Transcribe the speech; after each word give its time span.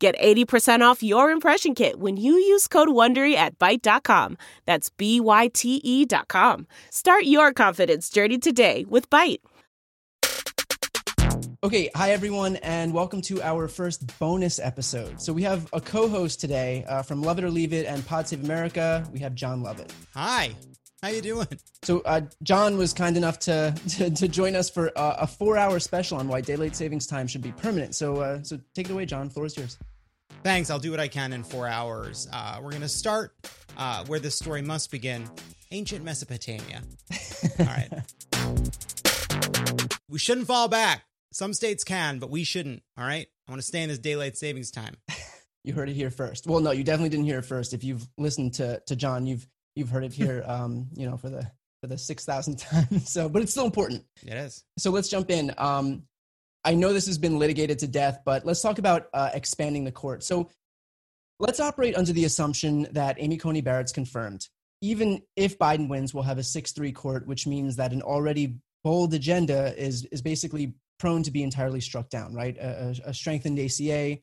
Get 0.00 0.18
80% 0.18 0.80
off 0.80 1.02
your 1.02 1.30
impression 1.30 1.74
kit 1.74 2.00
when 2.00 2.16
you 2.16 2.32
use 2.32 2.66
code 2.66 2.88
WONDERY 2.88 3.34
at 3.34 3.58
Byte.com. 3.58 4.38
That's 4.64 4.88
B-Y-T-E 4.88 6.06
dot 6.06 6.26
com. 6.28 6.66
Start 6.90 7.24
your 7.24 7.52
confidence 7.52 8.08
journey 8.08 8.38
today 8.38 8.86
with 8.88 9.10
Byte. 9.10 9.40
Okay, 11.62 11.90
hi 11.94 12.12
everyone, 12.12 12.56
and 12.56 12.94
welcome 12.94 13.20
to 13.20 13.42
our 13.42 13.68
first 13.68 14.18
bonus 14.18 14.58
episode. 14.58 15.20
So 15.20 15.34
we 15.34 15.42
have 15.42 15.68
a 15.74 15.82
co-host 15.82 16.40
today 16.40 16.86
uh, 16.88 17.02
from 17.02 17.20
Love 17.20 17.38
It 17.38 17.44
or 17.44 17.50
Leave 17.50 17.74
It 17.74 17.84
and 17.84 18.04
Pod 18.06 18.26
Save 18.26 18.42
America. 18.42 19.06
We 19.12 19.18
have 19.18 19.34
Jon 19.34 19.62
Lovett. 19.62 19.92
Hi, 20.14 20.54
how 21.02 21.10
you 21.10 21.20
doing? 21.20 21.46
So 21.82 22.00
uh, 22.06 22.22
Jon 22.42 22.78
was 22.78 22.94
kind 22.94 23.18
enough 23.18 23.38
to 23.40 23.74
to, 23.90 24.10
to 24.10 24.28
join 24.28 24.56
us 24.56 24.70
for 24.70 24.90
uh, 24.96 25.16
a 25.18 25.26
four-hour 25.26 25.78
special 25.80 26.16
on 26.16 26.28
why 26.28 26.40
daylight 26.40 26.74
savings 26.74 27.06
time 27.06 27.26
should 27.26 27.42
be 27.42 27.52
permanent. 27.52 27.94
So 27.94 28.16
uh, 28.16 28.42
so 28.42 28.58
take 28.74 28.88
it 28.88 28.92
away, 28.92 29.04
Jon. 29.04 29.28
Floor 29.28 29.44
is 29.44 29.56
yours. 29.58 29.78
Thanks. 30.42 30.70
I'll 30.70 30.78
do 30.78 30.90
what 30.90 31.00
I 31.00 31.08
can 31.08 31.32
in 31.32 31.42
four 31.44 31.66
hours. 31.68 32.26
Uh, 32.32 32.60
we're 32.62 32.70
going 32.70 32.82
to 32.82 32.88
start 32.88 33.34
uh, 33.76 34.04
where 34.06 34.18
this 34.18 34.36
story 34.38 34.62
must 34.62 34.90
begin 34.90 35.28
ancient 35.70 36.04
Mesopotamia. 36.04 36.82
All 37.60 37.66
right. 37.66 37.90
we 40.08 40.18
shouldn't 40.18 40.46
fall 40.46 40.68
back. 40.68 41.02
Some 41.32 41.52
states 41.52 41.84
can, 41.84 42.18
but 42.18 42.30
we 42.30 42.44
shouldn't. 42.44 42.82
All 42.96 43.04
right. 43.04 43.26
I 43.46 43.50
want 43.50 43.60
to 43.60 43.66
stay 43.66 43.82
in 43.82 43.88
this 43.88 43.98
daylight 43.98 44.36
savings 44.36 44.70
time. 44.70 44.96
You 45.62 45.74
heard 45.74 45.90
it 45.90 45.94
here 45.94 46.08
first. 46.10 46.46
Well, 46.46 46.60
no, 46.60 46.70
you 46.70 46.82
definitely 46.82 47.10
didn't 47.10 47.26
hear 47.26 47.38
it 47.40 47.44
first. 47.44 47.74
If 47.74 47.84
you've 47.84 48.08
listened 48.16 48.54
to 48.54 48.80
to 48.86 48.96
Jon, 48.96 49.26
you've 49.26 49.46
you've 49.74 49.90
heard 49.90 50.04
it 50.04 50.12
here. 50.14 50.42
Um, 50.48 50.88
you 50.94 51.06
know, 51.06 51.18
for 51.18 51.28
the 51.28 51.42
for 51.82 51.86
the 51.86 51.98
six 51.98 52.24
thousand 52.24 52.58
time. 52.58 53.00
So, 53.00 53.28
but 53.28 53.42
it's 53.42 53.52
still 53.52 53.66
important. 53.66 54.06
It 54.26 54.32
is. 54.32 54.64
So 54.78 54.90
let's 54.90 55.10
jump 55.10 55.30
in. 55.30 55.52
Um, 55.58 56.04
I 56.64 56.74
know 56.74 56.92
this 56.92 57.06
has 57.06 57.18
been 57.18 57.38
litigated 57.38 57.78
to 57.80 57.86
death, 57.86 58.20
but 58.24 58.44
let's 58.44 58.60
talk 58.60 58.78
about 58.78 59.06
uh, 59.14 59.30
expanding 59.32 59.84
the 59.84 59.92
court. 59.92 60.22
So 60.22 60.50
let's 61.38 61.60
operate 61.60 61.96
under 61.96 62.12
the 62.12 62.24
assumption 62.24 62.86
that 62.92 63.16
Amy 63.18 63.38
Coney 63.38 63.62
Barrett's 63.62 63.92
confirmed. 63.92 64.46
Even 64.82 65.22
if 65.36 65.58
Biden 65.58 65.88
wins, 65.88 66.12
we'll 66.12 66.24
have 66.24 66.38
a 66.38 66.42
6 66.42 66.72
3 66.72 66.92
court, 66.92 67.26
which 67.26 67.46
means 67.46 67.76
that 67.76 67.92
an 67.92 68.02
already 68.02 68.56
bold 68.84 69.12
agenda 69.14 69.74
is, 69.76 70.04
is 70.06 70.22
basically 70.22 70.74
prone 70.98 71.22
to 71.22 71.30
be 71.30 71.42
entirely 71.42 71.80
struck 71.80 72.08
down, 72.10 72.34
right? 72.34 72.56
A, 72.58 72.94
a 73.06 73.14
strengthened 73.14 73.58
ACA, 73.58 74.18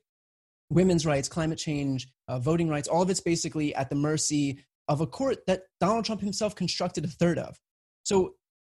women's 0.69 1.05
rights, 1.05 1.27
climate 1.27 1.58
change, 1.58 2.08
uh, 2.27 2.39
voting 2.39 2.69
rights, 2.69 2.88
all 2.88 3.02
of 3.02 3.09
it's 3.09 3.19
basically 3.19 3.73
at 3.75 3.89
the 3.89 3.95
mercy 3.95 4.59
of 4.88 5.02
a 5.02 5.08
court 5.08 5.45
that 5.47 5.63
Donald 5.80 6.05
Trump 6.05 6.21
himself 6.21 6.55
constructed 6.55 7.03
a 7.03 7.08
third 7.08 7.38
of. 7.38 7.59
So, 8.03 8.35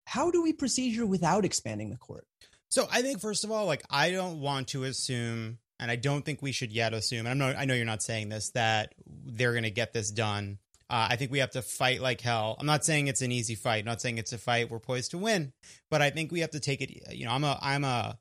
how 0.05 0.31
do 0.31 0.41
we 0.41 0.53
proceed 0.53 0.91
here 0.91 1.05
without 1.05 1.44
expanding 1.44 1.89
the 1.89 1.97
court? 1.97 2.25
So 2.70 2.88
I 2.92 3.02
think 3.02 3.20
first 3.22 3.44
of 3.44 3.52
all, 3.52 3.66
like 3.66 3.84
I 3.90 4.12
don't 4.12 4.42
want 4.42 4.70
to 4.70 4.84
assume, 4.84 5.60
and 5.80 5.90
I 5.90 5.96
don't 5.96 6.23
think 6.26 6.42
we 6.42 6.52
should 6.52 6.72
yet 6.72 6.94
assume. 6.94 7.26
And 7.26 7.30
I'm 7.30 7.38
not, 7.38 7.56
I 7.56 7.66
know 7.66 7.74
you're 7.74 7.86
not 7.86 8.02
saying 8.02 8.30
this 8.30 8.50
that 8.52 8.94
they're 9.06 9.54
going 9.54 9.64
to 9.64 9.72
get 9.72 9.94
this 9.94 10.12
done. 10.12 10.59
Uh, 10.90 11.08
I 11.09 11.16
think 11.18 11.32
we 11.32 11.40
have 11.40 11.52
to 11.52 11.62
fight 11.62 12.02
like 12.02 12.22
hell. 12.22 12.56
I'm 12.59 12.66
not 12.66 12.86
saying 12.86 13.08
it's 13.08 13.22
an 13.22 13.32
easy 13.32 13.56
fight. 13.56 13.80
I'm 13.80 13.86
not 13.86 14.02
saying 14.02 14.18
it's 14.20 14.32
a 14.32 14.38
fight 14.38 14.72
we're 14.72 14.80
poised 14.80 15.12
to 15.12 15.18
win, 15.18 15.52
but 15.92 16.02
I 16.02 16.12
think 16.12 16.32
we 16.32 16.40
have 16.42 16.52
to 16.52 16.62
take 16.62 16.82
it. 16.82 17.14
You 17.14 17.26
know, 17.26 17.32
I'm 17.32 17.44
a 17.44 17.59
I'm 17.62 17.84
a 17.84 18.18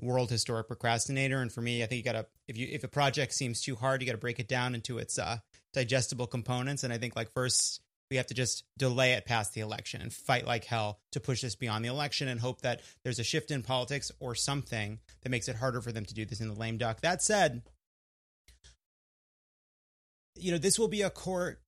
world 0.00 0.30
historic 0.30 0.68
procrastinator, 0.68 1.42
and 1.42 1.52
for 1.52 1.60
me, 1.60 1.82
I 1.82 1.86
think 1.86 1.98
you 1.98 2.04
got 2.10 2.18
to 2.18 2.26
if 2.48 2.56
you 2.56 2.66
if 2.70 2.82
a 2.82 2.88
project 2.88 3.34
seems 3.34 3.60
too 3.60 3.76
hard, 3.76 4.00
you 4.00 4.06
got 4.06 4.12
to 4.12 4.18
break 4.18 4.40
it 4.40 4.48
down 4.48 4.74
into 4.74 4.96
its 4.96 5.18
uh, 5.18 5.36
digestible 5.74 6.26
components. 6.26 6.82
And 6.82 6.94
I 6.94 6.98
think 6.98 7.14
like 7.14 7.30
first 7.30 7.81
we 8.12 8.18
have 8.18 8.26
to 8.26 8.34
just 8.34 8.64
delay 8.76 9.12
it 9.12 9.24
past 9.24 9.54
the 9.54 9.62
election 9.62 10.02
and 10.02 10.12
fight 10.12 10.46
like 10.46 10.66
hell 10.66 11.00
to 11.12 11.18
push 11.18 11.40
this 11.40 11.54
beyond 11.54 11.82
the 11.82 11.88
election 11.88 12.28
and 12.28 12.38
hope 12.38 12.60
that 12.60 12.82
there's 13.04 13.18
a 13.18 13.24
shift 13.24 13.50
in 13.50 13.62
politics 13.62 14.12
or 14.20 14.34
something 14.34 14.98
that 15.22 15.30
makes 15.30 15.48
it 15.48 15.56
harder 15.56 15.80
for 15.80 15.92
them 15.92 16.04
to 16.04 16.12
do 16.12 16.26
this 16.26 16.38
in 16.38 16.48
the 16.48 16.54
lame 16.54 16.76
duck. 16.76 17.00
That 17.00 17.22
said, 17.22 17.62
you 20.36 20.52
know, 20.52 20.58
this 20.58 20.78
will 20.78 20.88
be 20.88 21.00
a 21.00 21.08
court 21.08 21.62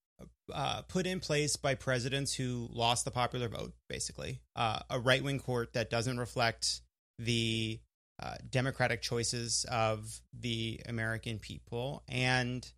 uh, 0.53 0.83
put 0.83 1.07
in 1.07 1.19
place 1.19 1.57
by 1.57 1.77
presidents 1.77 2.35
who 2.35 2.69
lost 2.71 3.07
the 3.07 3.11
popular 3.11 3.49
vote, 3.49 3.73
basically. 3.89 4.43
Uh, 4.55 4.81
a 4.91 5.01
right 5.01 5.25
wing 5.25 5.41
court 5.41 5.73
that 5.73 5.89
doesn't 5.89 6.19
reflect 6.19 6.83
the 7.19 7.81
uh, 8.23 8.35
democratic 8.51 9.01
choices 9.01 9.65
of 9.71 10.21
the 10.39 10.83
American 10.87 11.39
people. 11.39 12.03
And 12.07 12.71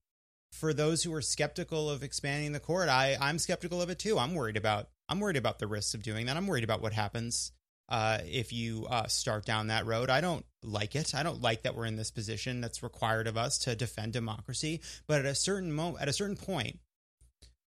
for 0.53 0.73
those 0.73 1.03
who 1.03 1.13
are 1.15 1.23
skeptical 1.23 1.91
of 1.91 2.03
expanding 2.03 2.53
the 2.53 2.61
court, 2.61 2.89
I 2.89 3.17
I'm 3.21 3.39
skeptical 3.39 3.83
of 3.83 3.91
it 3.91 3.99
too. 3.99 4.19
I'm 4.19 4.35
worried 4.35 4.57
about 4.57 4.89
I'm 5.09 5.21
worried 5.21 5.37
about 5.37 5.59
the 5.59 5.67
risks 5.67 5.95
of 5.95 6.03
doing 6.03 6.27
that. 6.27 6.37
I'm 6.37 6.47
worried 6.47 6.65
about 6.65 6.83
what 6.83 6.93
happens 6.93 7.53
uh, 7.89 8.19
if 8.25 8.53
you 8.53 8.87
uh, 8.91 9.07
start 9.07 9.45
down 9.45 9.69
that 9.69 9.87
road. 9.87 10.11
I 10.11 10.21
don't 10.21 10.45
like 10.63 10.97
it. 10.97 11.15
I 11.15 11.23
don't 11.23 11.41
like 11.41 11.63
that 11.63 11.77
we're 11.77 11.87
in 11.87 11.97
this 11.97 12.11
position 12.11 12.61
that's 12.61 12.83
required 12.83 13.27
of 13.27 13.37
us 13.37 13.59
to 13.59 13.77
defend 13.77 14.13
democracy. 14.13 14.81
But 15.07 15.21
at 15.21 15.27
a 15.27 15.35
certain 15.35 15.73
moment, 15.73 16.03
at 16.03 16.09
a 16.09 16.13
certain 16.13 16.37
point, 16.37 16.81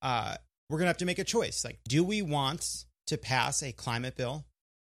uh, 0.01 0.37
we're 0.71 0.79
gonna 0.79 0.89
have 0.89 0.99
to 0.99 1.07
make 1.07 1.19
a 1.19 1.25
choice. 1.25 1.65
Like, 1.65 1.81
do 1.87 2.03
we 2.03 2.23
want 2.23 2.85
to 3.07 3.19
pass 3.19 3.63
a 3.63 3.73
climate 3.73 4.17
bill 4.17 4.45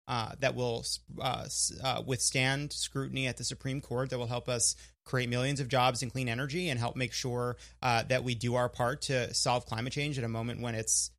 uh, 0.10 0.32
that 0.40 0.56
will 0.56 0.84
uh, 1.22 1.46
uh, 1.84 2.02
withstand 2.06 2.74
scrutiny 2.74 3.28
at 3.28 3.38
the 3.38 3.44
Supreme 3.44 3.80
Court, 3.80 4.10
that 4.10 4.18
will 4.18 4.28
help 4.28 4.50
us 4.50 4.76
create 5.06 5.30
millions 5.30 5.60
of 5.60 5.68
jobs 5.68 6.02
in 6.02 6.10
clean 6.10 6.28
energy 6.28 6.70
and 6.70 6.80
help 6.80 6.96
make 6.96 7.14
sure 7.14 7.58
uh, 7.84 8.04
that 8.04 8.24
we 8.24 8.34
do 8.34 8.56
our 8.56 8.68
part 8.68 9.04
to 9.04 9.32
solve 9.36 9.68
climate 9.68 9.94
change 9.94 10.18
at 10.18 10.24
a 10.24 10.28
moment 10.28 10.62
when 10.62 10.74
it's 10.74 11.12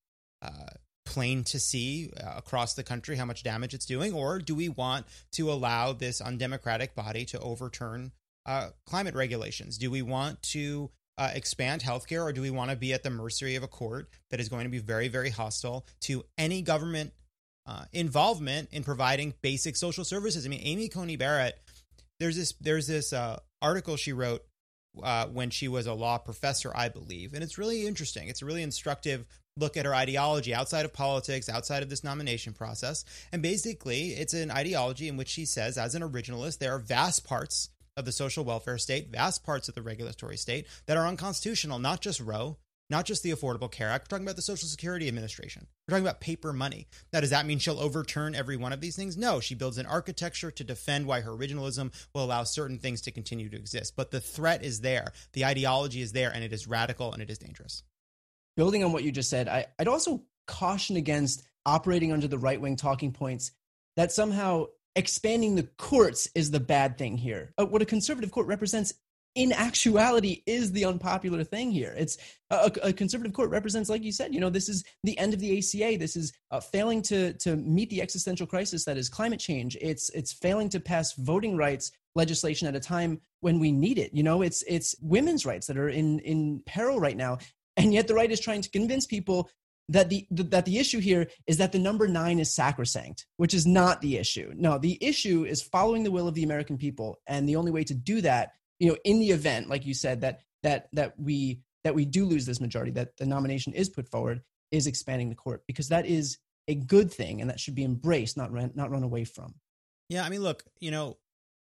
uh, 0.42 0.70
plain 1.06 1.44
to 1.44 1.60
see 1.60 2.10
across 2.16 2.74
the 2.74 2.82
country 2.82 3.16
how 3.16 3.24
much 3.24 3.44
damage 3.44 3.74
it's 3.74 3.86
doing? 3.86 4.12
Or 4.12 4.40
do 4.40 4.56
we 4.56 4.68
want 4.68 5.06
to 5.32 5.52
allow 5.52 5.92
this 5.92 6.20
undemocratic 6.20 6.96
body 6.96 7.24
to 7.26 7.38
overturn 7.38 8.10
climate 8.86 9.14
regulations? 9.14 9.78
Do 9.78 9.90
we 9.90 10.02
want 10.02 10.42
to 10.42 10.90
uh, 11.20 11.30
expand 11.34 11.82
healthcare, 11.82 12.24
or 12.24 12.32
do 12.32 12.40
we 12.40 12.50
want 12.50 12.70
to 12.70 12.76
be 12.76 12.94
at 12.94 13.02
the 13.02 13.10
mercy 13.10 13.54
of 13.54 13.62
a 13.62 13.68
court 13.68 14.08
that 14.30 14.40
is 14.40 14.48
going 14.48 14.64
to 14.64 14.70
be 14.70 14.78
very, 14.78 15.06
very 15.06 15.28
hostile 15.28 15.86
to 16.00 16.24
any 16.38 16.62
government 16.62 17.12
uh, 17.70 17.84
involvement 17.92 18.68
in 18.72 18.82
providing 18.82 19.32
basic 19.42 19.76
social 19.76 20.04
services. 20.04 20.44
I 20.44 20.48
mean, 20.48 20.62
Amy 20.64 20.88
Coney 20.88 21.16
Barrett, 21.16 21.56
there's 22.18 22.36
this 22.36 22.52
there's 22.60 22.88
this 22.88 23.12
uh, 23.12 23.38
article 23.62 23.96
she 23.96 24.12
wrote 24.12 24.42
uh, 25.00 25.26
when 25.26 25.50
she 25.50 25.68
was 25.68 25.86
a 25.86 25.94
law 25.94 26.18
professor, 26.18 26.72
I 26.74 26.88
believe, 26.88 27.32
and 27.32 27.44
it's 27.44 27.58
really 27.58 27.86
interesting. 27.86 28.28
It's 28.28 28.42
a 28.42 28.46
really 28.46 28.64
instructive 28.64 29.24
look 29.56 29.76
at 29.76 29.86
her 29.86 29.94
ideology 29.94 30.52
outside 30.52 30.84
of 30.84 30.92
politics, 30.92 31.48
outside 31.48 31.82
of 31.84 31.90
this 31.90 32.02
nomination 32.02 32.54
process, 32.54 33.04
and 33.30 33.40
basically, 33.40 34.08
it's 34.10 34.34
an 34.34 34.50
ideology 34.50 35.06
in 35.06 35.16
which 35.16 35.28
she 35.28 35.44
says, 35.44 35.78
as 35.78 35.94
an 35.94 36.02
originalist, 36.02 36.58
there 36.58 36.74
are 36.74 36.78
vast 36.80 37.24
parts 37.24 37.68
of 37.96 38.04
the 38.04 38.12
social 38.12 38.44
welfare 38.44 38.78
state, 38.78 39.10
vast 39.10 39.44
parts 39.44 39.68
of 39.68 39.76
the 39.76 39.82
regulatory 39.82 40.36
state 40.36 40.66
that 40.86 40.96
are 40.96 41.06
unconstitutional, 41.06 41.78
not 41.78 42.00
just 42.00 42.20
Roe, 42.20 42.56
not 42.90 43.06
just 43.06 43.22
the 43.22 43.30
Affordable 43.30 43.70
Care 43.70 43.88
Act. 43.88 44.04
We're 44.04 44.16
talking 44.16 44.26
about 44.26 44.36
the 44.36 44.42
Social 44.42 44.68
Security 44.68 45.08
Administration. 45.08 45.66
We're 45.86 45.92
talking 45.92 46.06
about 46.06 46.20
paper 46.20 46.52
money. 46.52 46.88
Now, 47.12 47.20
does 47.20 47.30
that 47.30 47.46
mean 47.46 47.58
she'll 47.58 47.78
overturn 47.78 48.34
every 48.34 48.56
one 48.56 48.72
of 48.72 48.80
these 48.80 48.96
things? 48.96 49.16
No, 49.16 49.40
she 49.40 49.54
builds 49.54 49.78
an 49.78 49.86
architecture 49.86 50.50
to 50.50 50.64
defend 50.64 51.06
why 51.06 51.20
her 51.20 51.30
originalism 51.30 51.92
will 52.14 52.24
allow 52.24 52.42
certain 52.42 52.78
things 52.78 53.00
to 53.02 53.12
continue 53.12 53.48
to 53.48 53.56
exist. 53.56 53.94
But 53.96 54.10
the 54.10 54.20
threat 54.20 54.64
is 54.64 54.80
there, 54.80 55.12
the 55.32 55.44
ideology 55.44 56.02
is 56.02 56.12
there, 56.12 56.30
and 56.30 56.42
it 56.42 56.52
is 56.52 56.66
radical 56.66 57.12
and 57.12 57.22
it 57.22 57.30
is 57.30 57.38
dangerous. 57.38 57.84
Building 58.56 58.84
on 58.84 58.92
what 58.92 59.04
you 59.04 59.12
just 59.12 59.30
said, 59.30 59.48
I, 59.48 59.66
I'd 59.78 59.88
also 59.88 60.24
caution 60.46 60.96
against 60.96 61.44
operating 61.64 62.12
under 62.12 62.26
the 62.26 62.38
right 62.38 62.60
wing 62.60 62.76
talking 62.76 63.12
points 63.12 63.52
that 63.96 64.10
somehow 64.10 64.66
expanding 64.96 65.54
the 65.54 65.68
courts 65.78 66.28
is 66.34 66.50
the 66.50 66.60
bad 66.60 66.98
thing 66.98 67.16
here. 67.16 67.52
Uh, 67.56 67.66
what 67.66 67.82
a 67.82 67.86
conservative 67.86 68.30
court 68.30 68.48
represents 68.48 68.92
in 69.34 69.52
actuality 69.52 70.42
is 70.46 70.72
the 70.72 70.84
unpopular 70.84 71.44
thing 71.44 71.70
here. 71.70 71.94
It's 71.96 72.18
a, 72.50 72.70
a, 72.82 72.92
conservative 72.92 73.32
court 73.32 73.50
represents, 73.50 73.88
like 73.88 74.02
you 74.02 74.10
said, 74.10 74.34
you 74.34 74.40
know, 74.40 74.50
this 74.50 74.68
is 74.68 74.82
the 75.04 75.16
end 75.18 75.32
of 75.32 75.40
the 75.40 75.58
ACA. 75.58 75.98
This 75.98 76.16
is 76.16 76.32
uh, 76.50 76.60
failing 76.60 77.00
to 77.02 77.32
to 77.34 77.56
meet 77.56 77.90
the 77.90 78.02
existential 78.02 78.46
crisis 78.46 78.84
that 78.84 78.96
is 78.96 79.08
climate 79.08 79.40
change. 79.40 79.76
It's 79.80 80.10
it's 80.10 80.32
failing 80.32 80.68
to 80.70 80.80
pass 80.80 81.12
voting 81.14 81.56
rights 81.56 81.92
legislation 82.16 82.66
at 82.66 82.74
a 82.74 82.80
time 82.80 83.20
when 83.40 83.60
we 83.60 83.70
need 83.70 83.98
it. 83.98 84.12
You 84.12 84.24
know, 84.24 84.42
it's 84.42 84.64
it's 84.66 84.96
women's 85.00 85.46
rights 85.46 85.68
that 85.68 85.78
are 85.78 85.88
in 85.88 86.18
in 86.20 86.62
peril 86.66 86.98
right 86.98 87.16
now, 87.16 87.38
and 87.76 87.94
yet 87.94 88.08
the 88.08 88.14
right 88.14 88.30
is 88.30 88.40
trying 88.40 88.62
to 88.62 88.70
convince 88.70 89.06
people 89.06 89.48
that 89.90 90.08
the, 90.08 90.24
that 90.30 90.64
the 90.66 90.78
issue 90.78 91.00
here 91.00 91.28
is 91.48 91.56
that 91.56 91.72
the 91.72 91.78
number 91.78 92.06
nine 92.06 92.38
is 92.38 92.54
sacrosanct, 92.54 93.26
which 93.38 93.52
is 93.52 93.66
not 93.66 94.00
the 94.00 94.18
issue. 94.18 94.52
No, 94.56 94.78
the 94.78 94.96
issue 95.00 95.44
is 95.44 95.62
following 95.62 96.04
the 96.04 96.12
will 96.12 96.28
of 96.28 96.34
the 96.34 96.44
American 96.44 96.78
people, 96.78 97.18
and 97.26 97.48
the 97.48 97.56
only 97.56 97.72
way 97.72 97.82
to 97.84 97.94
do 97.94 98.20
that 98.20 98.52
you 98.80 98.88
know 98.88 98.96
in 99.04 99.20
the 99.20 99.30
event 99.30 99.68
like 99.68 99.86
you 99.86 99.94
said 99.94 100.22
that 100.22 100.40
that 100.62 100.88
that 100.92 101.14
we 101.18 101.60
that 101.84 101.94
we 101.94 102.04
do 102.04 102.24
lose 102.24 102.46
this 102.46 102.60
majority, 102.60 102.92
that 102.92 103.16
the 103.16 103.26
nomination 103.26 103.72
is 103.72 103.88
put 103.88 104.08
forward, 104.08 104.42
is 104.70 104.86
expanding 104.86 105.28
the 105.28 105.34
court 105.34 105.62
because 105.66 105.88
that 105.88 106.06
is 106.06 106.38
a 106.68 106.74
good 106.74 107.12
thing 107.12 107.40
and 107.40 107.50
that 107.50 107.58
should 107.58 107.74
be 107.74 107.84
embraced, 107.84 108.36
not 108.36 108.52
run, 108.52 108.70
not 108.74 108.90
run 108.90 109.02
away 109.02 109.24
from. 109.24 109.54
Yeah, 110.08 110.24
I 110.24 110.28
mean, 110.28 110.42
look, 110.42 110.64
you 110.78 110.90
know, 110.90 111.16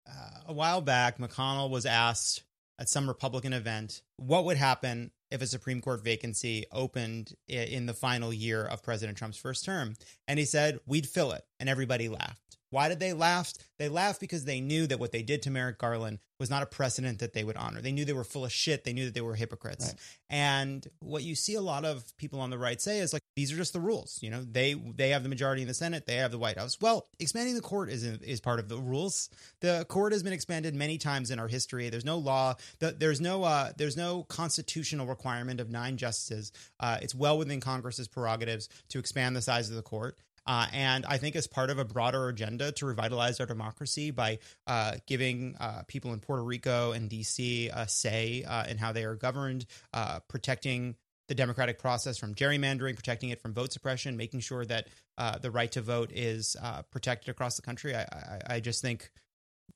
uh, 0.09 0.41
a 0.49 0.53
while 0.53 0.81
back, 0.81 1.19
McConnell 1.19 1.71
was 1.71 1.87
asked 1.87 2.45
at 2.79 2.89
some 2.89 3.09
Republican 3.09 3.53
event 3.53 4.03
what 4.17 4.45
would 4.45 4.57
happen 4.57 5.11
if 5.31 5.43
a 5.43 5.47
Supreme 5.47 5.81
Court 5.81 6.05
vacancy 6.05 6.65
opened 6.71 7.35
in 7.49 7.87
the 7.87 7.95
final 7.95 8.33
year 8.33 8.65
of 8.65 8.83
President 8.83 9.19
Trump's 9.19 9.39
first 9.39 9.65
term. 9.65 9.95
And 10.29 10.39
he 10.39 10.45
said, 10.45 10.79
we'd 10.87 11.09
fill 11.09 11.33
it. 11.33 11.43
And 11.59 11.69
everybody 11.69 12.09
laughed. 12.09 12.59
Why 12.71 12.89
did 12.89 13.01
they 13.01 13.13
laugh? 13.13 13.53
They 13.79 13.89
laughed 13.89 14.21
because 14.21 14.45
they 14.45 14.61
knew 14.61 14.87
that 14.87 14.99
what 14.99 15.13
they 15.13 15.23
did 15.23 15.43
to 15.43 15.51
Merrick 15.51 15.79
Garland 15.79 16.19
was 16.45 16.51
not 16.51 16.63
a 16.63 16.67
precedent 16.67 17.21
that 17.21 17.33
they 17.33 17.43
would 17.43 17.57
honor. 17.57 17.81
They 17.81 17.91
knew 17.91 18.05
they 18.05 18.13
were 18.13 18.23
full 18.23 18.45
of 18.45 18.53
shit. 18.53 18.85
They 18.85 18.93
knew 18.93 19.07
that 19.07 19.15
they 19.15 19.23
were 19.23 19.35
hypocrites. 19.35 19.87
Right. 19.87 19.97
And 20.29 20.87
what 21.01 21.23
you 21.23 21.35
see 21.35 21.55
a 21.55 21.63
lot 21.63 21.87
of 21.87 22.05
people 22.19 22.39
on 22.41 22.51
the 22.51 22.59
right 22.59 22.79
say 22.83 22.99
is 22.99 23.15
like 23.15 23.23
these 23.35 23.51
are 23.51 23.57
just 23.57 23.73
the 23.73 23.81
rules. 23.81 24.19
You 24.21 24.29
know, 24.29 24.45
they 24.45 24.75
they 24.75 25.09
have 25.11 25.23
the 25.23 25.31
majority 25.31 25.63
in 25.63 25.69
the 25.69 25.73
Senate, 25.73 26.05
they 26.05 26.17
have 26.17 26.33
the 26.33 26.39
White 26.39 26.59
House. 26.59 26.79
Well, 26.79 27.07
expanding 27.19 27.55
the 27.55 27.63
court 27.63 27.89
is 27.89 28.05
is 28.05 28.43
part 28.43 28.61
of 28.61 28.69
the 28.69 28.77
rules. 28.77 29.31
The 29.61 29.87
court 29.89 30.13
has 30.13 30.23
been 30.23 30.35
expanded 30.35 30.75
many 30.75 30.99
times 30.99 31.31
in 31.31 31.39
our 31.39 31.49
history. 31.49 31.89
There's 31.89 32.05
no 32.05 32.19
law. 32.19 32.57
There's 32.79 33.23
no 33.23 33.45
uh, 33.45 33.73
there's 33.79 33.97
no 33.97 34.25
constitutional 34.25 35.07
requirement 35.07 35.61
of 35.61 35.71
nine 35.71 35.97
justices. 35.97 36.53
Uh, 36.79 36.99
it's 37.01 37.15
well 37.15 37.39
within 37.39 37.61
Congress's 37.61 38.07
prerogatives 38.07 38.69
to 38.91 38.99
expand 38.99 39.35
the 39.35 39.43
size 39.43 39.71
of 39.71 39.77
the 39.77 39.83
court. 39.83 40.19
Uh, 40.47 40.67
and 40.73 41.07
I 41.07 41.19
think 41.19 41.37
as 41.37 41.47
part 41.47 41.71
of 41.71 41.79
a 41.79 41.85
broader 41.85 42.29
agenda 42.29 42.73
to 42.73 42.87
revitalize 42.87 43.41
our 43.41 43.47
democracy 43.47 44.11
by 44.11 44.39
uh, 44.67 44.97
giving 45.07 45.57
uh, 45.59 45.83
people 45.89 46.13
in 46.13 46.21
Puerto 46.21 46.43
Rico 46.43 46.93
and 46.93 47.09
DC 47.09 47.71
a 47.75 47.89
say 47.89 48.45
uh, 48.45 48.65
in 48.67 48.79
how 48.79 48.93
they 48.93 49.05
are 49.05 49.15
governed, 49.15 49.67
uh, 49.93 50.21
protecting 50.29 50.97
the 51.29 51.35
democratic 51.35 51.79
process 51.79 52.19
from 52.19 52.35
gerrymandering, 52.35 52.95
protecting 52.95 53.31
it 53.31 53.41
from 53.41 53.55
vote 53.55 53.73
suppression, 53.73 54.17
making 54.17 54.41
sure 54.41 54.67
that 54.67 54.89
uh, 55.17 55.39
the 55.39 55.51
right 55.51 55.73
to 55.73 55.81
vote 55.81 56.11
is 56.13 56.57
protected 56.91 57.31
across 57.31 57.57
the 57.57 57.63
country. 57.63 57.95
I, 57.95 58.03
I, 58.03 58.41
I 58.57 58.61
just 58.61 58.83
think 58.83 59.11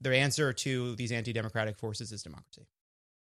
the 0.00 0.14
answer 0.14 0.52
to 0.52 0.94
these 0.96 1.10
anti-democratic 1.10 1.78
forces 1.78 2.12
is 2.12 2.22
democracy. 2.22 2.66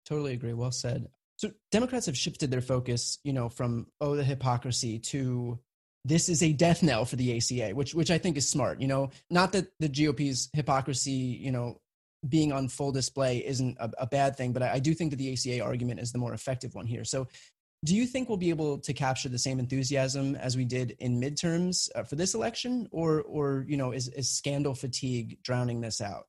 Totally 0.06 0.34
agree. 0.34 0.54
Well 0.54 0.72
said. 0.72 1.10
So 1.38 1.52
Democrats 1.72 2.06
have 2.06 2.18
shifted 2.18 2.50
their 2.50 2.62
focus, 2.62 3.20
you 3.24 3.34
know, 3.34 3.50
from 3.50 3.88
oh 4.00 4.16
the 4.16 4.24
hypocrisy 4.24 5.00
to 5.00 5.60
this 6.06 6.30
is 6.30 6.44
a 6.44 6.54
death 6.54 6.84
knell 6.84 7.04
for 7.04 7.16
the 7.16 7.36
ACA, 7.36 7.76
which 7.76 7.94
which 7.94 8.12
I 8.12 8.20
think 8.20 8.38
is 8.38 8.48
smart. 8.48 8.80
You 8.80 8.88
know, 8.88 9.10
not 9.30 9.52
that 9.54 9.68
the 9.80 9.90
GOP's 9.90 10.50
hypocrisy, 10.54 11.12
you 11.12 11.52
know, 11.52 11.82
being 12.30 12.54
on 12.54 12.70
full 12.70 12.92
display 12.92 13.44
isn't 13.46 13.78
a, 13.80 13.92
a 14.00 14.08
bad 14.08 14.38
thing, 14.38 14.54
but 14.54 14.64
I, 14.64 14.74
I, 14.74 14.80
do 14.80 14.94
think 14.94 15.12
that 15.12 15.18
the 15.18 15.34
ACA 15.34 15.64
argument 15.64 16.00
is 16.00 16.12
the 16.12 16.18
more 16.18 16.34
effective 16.34 16.74
one 16.76 16.86
here. 16.86 17.04
So, 17.04 17.28
do 17.84 17.96
you 17.96 18.06
think 18.06 18.30
we'll 18.30 18.38
be 18.38 18.50
able 18.50 18.80
to 18.80 18.94
capture 18.94 19.30
the 19.30 19.38
same 19.38 19.60
enthusiasm 19.60 20.36
as 20.36 20.56
we 20.56 20.66
did 20.66 20.96
in 21.00 21.20
midterms 21.20 21.90
uh, 21.96 22.04
for 22.04 22.16
this 22.16 22.36
election, 22.36 22.88
or 22.92 23.22
or 23.24 23.66
you 23.68 23.78
know, 23.78 23.92
is, 23.92 24.08
is 24.10 24.30
scandal 24.30 24.76
fatigue 24.76 25.40
drowning 25.44 25.82
this 25.82 26.02
out? 26.02 26.28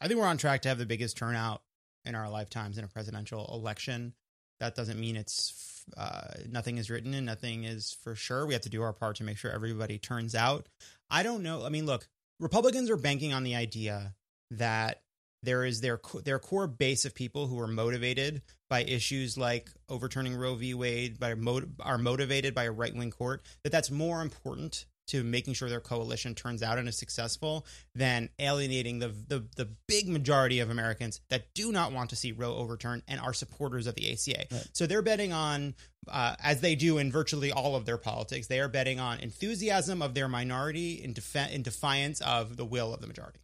I 0.00 0.08
think 0.08 0.18
we're 0.18 0.26
on 0.26 0.38
track 0.38 0.62
to 0.62 0.68
have 0.70 0.78
the 0.78 0.86
biggest 0.86 1.18
turnout 1.18 1.62
in 2.04 2.14
our 2.14 2.30
lifetimes 2.30 2.78
in 2.78 2.84
a 2.84 2.88
presidential 2.88 3.48
election. 3.54 4.14
That 4.62 4.76
doesn't 4.76 5.00
mean 5.00 5.16
it's 5.16 5.84
uh, 5.96 6.28
nothing 6.48 6.78
is 6.78 6.88
written 6.88 7.14
and 7.14 7.26
nothing 7.26 7.64
is 7.64 7.96
for 8.04 8.14
sure. 8.14 8.46
We 8.46 8.52
have 8.52 8.62
to 8.62 8.68
do 8.68 8.80
our 8.82 8.92
part 8.92 9.16
to 9.16 9.24
make 9.24 9.36
sure 9.36 9.50
everybody 9.50 9.98
turns 9.98 10.36
out. 10.36 10.68
I 11.10 11.24
don't 11.24 11.42
know. 11.42 11.66
I 11.66 11.68
mean, 11.68 11.84
look, 11.84 12.06
Republicans 12.38 12.88
are 12.88 12.96
banking 12.96 13.32
on 13.32 13.42
the 13.42 13.56
idea 13.56 14.14
that 14.52 15.02
there 15.42 15.64
is 15.64 15.80
their 15.80 16.00
their 16.22 16.38
core 16.38 16.68
base 16.68 17.04
of 17.04 17.12
people 17.12 17.48
who 17.48 17.58
are 17.58 17.66
motivated 17.66 18.42
by 18.70 18.84
issues 18.84 19.36
like 19.36 19.68
overturning 19.88 20.36
Roe 20.36 20.54
v. 20.54 20.74
Wade, 20.74 21.18
by 21.18 21.34
are 21.80 21.98
motivated 21.98 22.54
by 22.54 22.62
a 22.62 22.70
right 22.70 22.94
wing 22.94 23.10
court. 23.10 23.42
That 23.64 23.72
that's 23.72 23.90
more 23.90 24.22
important 24.22 24.86
to 25.08 25.22
making 25.24 25.54
sure 25.54 25.68
their 25.68 25.80
coalition 25.80 26.34
turns 26.34 26.62
out 26.62 26.78
and 26.78 26.88
is 26.88 26.96
successful 26.96 27.66
than 27.94 28.28
alienating 28.38 28.98
the, 28.98 29.08
the, 29.08 29.44
the 29.56 29.68
big 29.88 30.08
majority 30.08 30.60
of 30.60 30.70
Americans 30.70 31.20
that 31.28 31.52
do 31.54 31.72
not 31.72 31.92
want 31.92 32.10
to 32.10 32.16
see 32.16 32.32
Roe 32.32 32.54
overturned 32.56 33.02
and 33.08 33.20
are 33.20 33.32
supporters 33.32 33.86
of 33.86 33.94
the 33.94 34.12
ACA. 34.12 34.46
Right. 34.50 34.68
So 34.72 34.86
they're 34.86 35.02
betting 35.02 35.32
on, 35.32 35.74
uh, 36.08 36.36
as 36.42 36.60
they 36.60 36.74
do 36.74 36.98
in 36.98 37.10
virtually 37.10 37.52
all 37.52 37.76
of 37.76 37.84
their 37.84 37.98
politics, 37.98 38.46
they 38.46 38.60
are 38.60 38.68
betting 38.68 39.00
on 39.00 39.18
enthusiasm 39.20 40.02
of 40.02 40.14
their 40.14 40.28
minority 40.28 41.02
in, 41.02 41.12
def- 41.12 41.52
in 41.52 41.62
defiance 41.62 42.20
of 42.20 42.56
the 42.56 42.64
will 42.64 42.94
of 42.94 43.00
the 43.00 43.06
majority. 43.06 43.40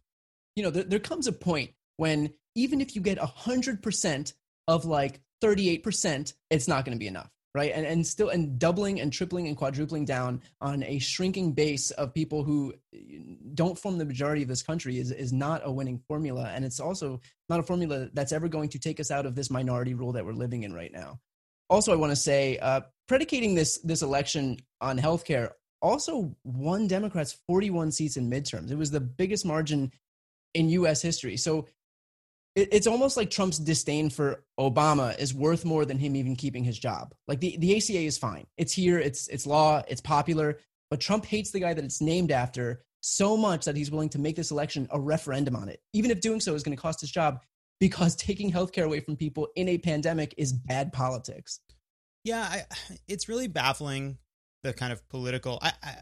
You 0.55 0.63
know, 0.63 0.69
there, 0.71 0.83
there 0.83 0.99
comes 0.99 1.27
a 1.27 1.31
point 1.31 1.71
when 1.97 2.33
even 2.55 2.81
if 2.81 2.95
you 2.95 3.01
get 3.01 3.17
100% 3.17 4.33
of 4.67 4.85
like 4.85 5.21
38%, 5.41 6.33
it's 6.49 6.67
not 6.67 6.85
going 6.85 6.95
to 6.95 6.99
be 6.99 7.07
enough 7.07 7.29
right? 7.55 7.71
And 7.73 7.85
and 7.85 8.05
still 8.05 8.29
and 8.29 8.59
doubling 8.59 8.99
and 8.99 9.11
tripling 9.11 9.47
and 9.47 9.57
quadrupling 9.57 10.05
down 10.05 10.41
on 10.61 10.83
a 10.83 10.99
shrinking 10.99 11.53
base 11.53 11.91
of 11.91 12.13
people 12.13 12.43
who 12.43 12.73
don't 13.53 13.77
form 13.77 13.97
the 13.97 14.05
majority 14.05 14.43
of 14.43 14.47
this 14.47 14.61
country 14.61 14.99
is 14.99 15.11
is 15.11 15.33
not 15.33 15.61
a 15.63 15.71
winning 15.71 15.99
formula. 16.07 16.51
And 16.53 16.63
it's 16.63 16.79
also 16.79 17.19
not 17.47 17.59
a 17.59 17.63
formula 17.63 18.09
that's 18.13 18.31
ever 18.31 18.47
going 18.47 18.69
to 18.69 18.79
take 18.79 18.99
us 18.99 19.11
out 19.11 19.25
of 19.25 19.35
this 19.35 19.49
minority 19.49 19.93
rule 19.93 20.11
that 20.13 20.25
we're 20.25 20.33
living 20.33 20.63
in 20.63 20.73
right 20.73 20.91
now. 20.91 21.19
Also 21.69 21.91
i 21.93 21.95
want 21.95 22.11
to 22.11 22.15
say 22.15 22.57
uh, 22.59 22.81
predicating 23.07 23.55
this 23.55 23.77
this 23.79 24.01
election 24.01 24.57
on 24.81 24.97
healthcare 24.97 25.51
also 25.81 26.35
won 26.43 26.87
democrats 26.87 27.37
41 27.47 27.91
seats 27.91 28.17
in 28.17 28.29
midterms. 28.29 28.71
It 28.71 28.77
was 28.77 28.91
the 28.91 28.99
biggest 28.99 29.45
margin 29.45 29.91
in 30.53 30.69
us 30.69 31.01
history. 31.01 31.37
So 31.37 31.67
it's 32.71 32.87
almost 32.87 33.17
like 33.17 33.29
Trump's 33.29 33.59
disdain 33.59 34.09
for 34.09 34.43
Obama 34.59 35.17
is 35.19 35.33
worth 35.33 35.65
more 35.65 35.85
than 35.85 35.97
him 35.97 36.15
even 36.15 36.35
keeping 36.35 36.63
his 36.63 36.77
job. 36.77 37.13
Like 37.27 37.39
the, 37.39 37.57
the 37.57 37.75
ACA 37.77 37.99
is 37.99 38.17
fine. 38.17 38.45
It's 38.57 38.73
here, 38.73 38.99
it's 38.99 39.27
it's 39.27 39.45
law, 39.45 39.83
it's 39.87 40.01
popular, 40.01 40.59
but 40.89 40.99
Trump 40.99 41.25
hates 41.25 41.51
the 41.51 41.59
guy 41.59 41.73
that 41.73 41.83
it's 41.83 42.01
named 42.01 42.31
after 42.31 42.83
so 43.01 43.37
much 43.37 43.65
that 43.65 43.77
he's 43.77 43.91
willing 43.91 44.09
to 44.09 44.19
make 44.19 44.35
this 44.35 44.51
election 44.51 44.87
a 44.91 44.99
referendum 44.99 45.55
on 45.55 45.69
it. 45.69 45.81
Even 45.93 46.11
if 46.11 46.21
doing 46.21 46.41
so 46.41 46.53
is 46.55 46.63
going 46.63 46.75
to 46.75 46.81
cost 46.81 47.01
his 47.01 47.11
job 47.11 47.41
because 47.79 48.15
taking 48.15 48.51
healthcare 48.51 48.83
away 48.83 48.99
from 48.99 49.15
people 49.15 49.47
in 49.55 49.69
a 49.69 49.77
pandemic 49.77 50.33
is 50.37 50.51
bad 50.51 50.91
politics. 50.91 51.61
Yeah, 52.25 52.41
I, 52.41 52.65
it's 53.07 53.29
really 53.29 53.47
baffling 53.47 54.17
the 54.63 54.73
kind 54.73 54.91
of 54.91 55.07
political 55.07 55.57
I, 55.61 55.71
I 55.81 55.95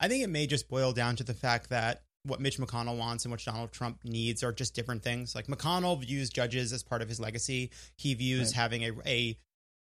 I 0.00 0.08
think 0.08 0.22
it 0.22 0.28
may 0.28 0.46
just 0.46 0.68
boil 0.68 0.92
down 0.92 1.16
to 1.16 1.24
the 1.24 1.34
fact 1.34 1.70
that 1.70 2.02
what 2.24 2.40
Mitch 2.40 2.58
McConnell 2.58 2.98
wants 2.98 3.24
and 3.24 3.32
what 3.32 3.44
Donald 3.44 3.72
Trump 3.72 3.98
needs 4.04 4.42
are 4.42 4.52
just 4.52 4.74
different 4.74 5.02
things. 5.02 5.34
Like 5.34 5.46
McConnell 5.46 6.00
views 6.00 6.30
judges 6.30 6.72
as 6.72 6.82
part 6.82 7.02
of 7.02 7.08
his 7.08 7.20
legacy. 7.20 7.70
He 7.96 8.14
views 8.14 8.48
right. 8.48 8.62
having 8.62 8.82
a, 8.82 8.92
a 9.06 9.38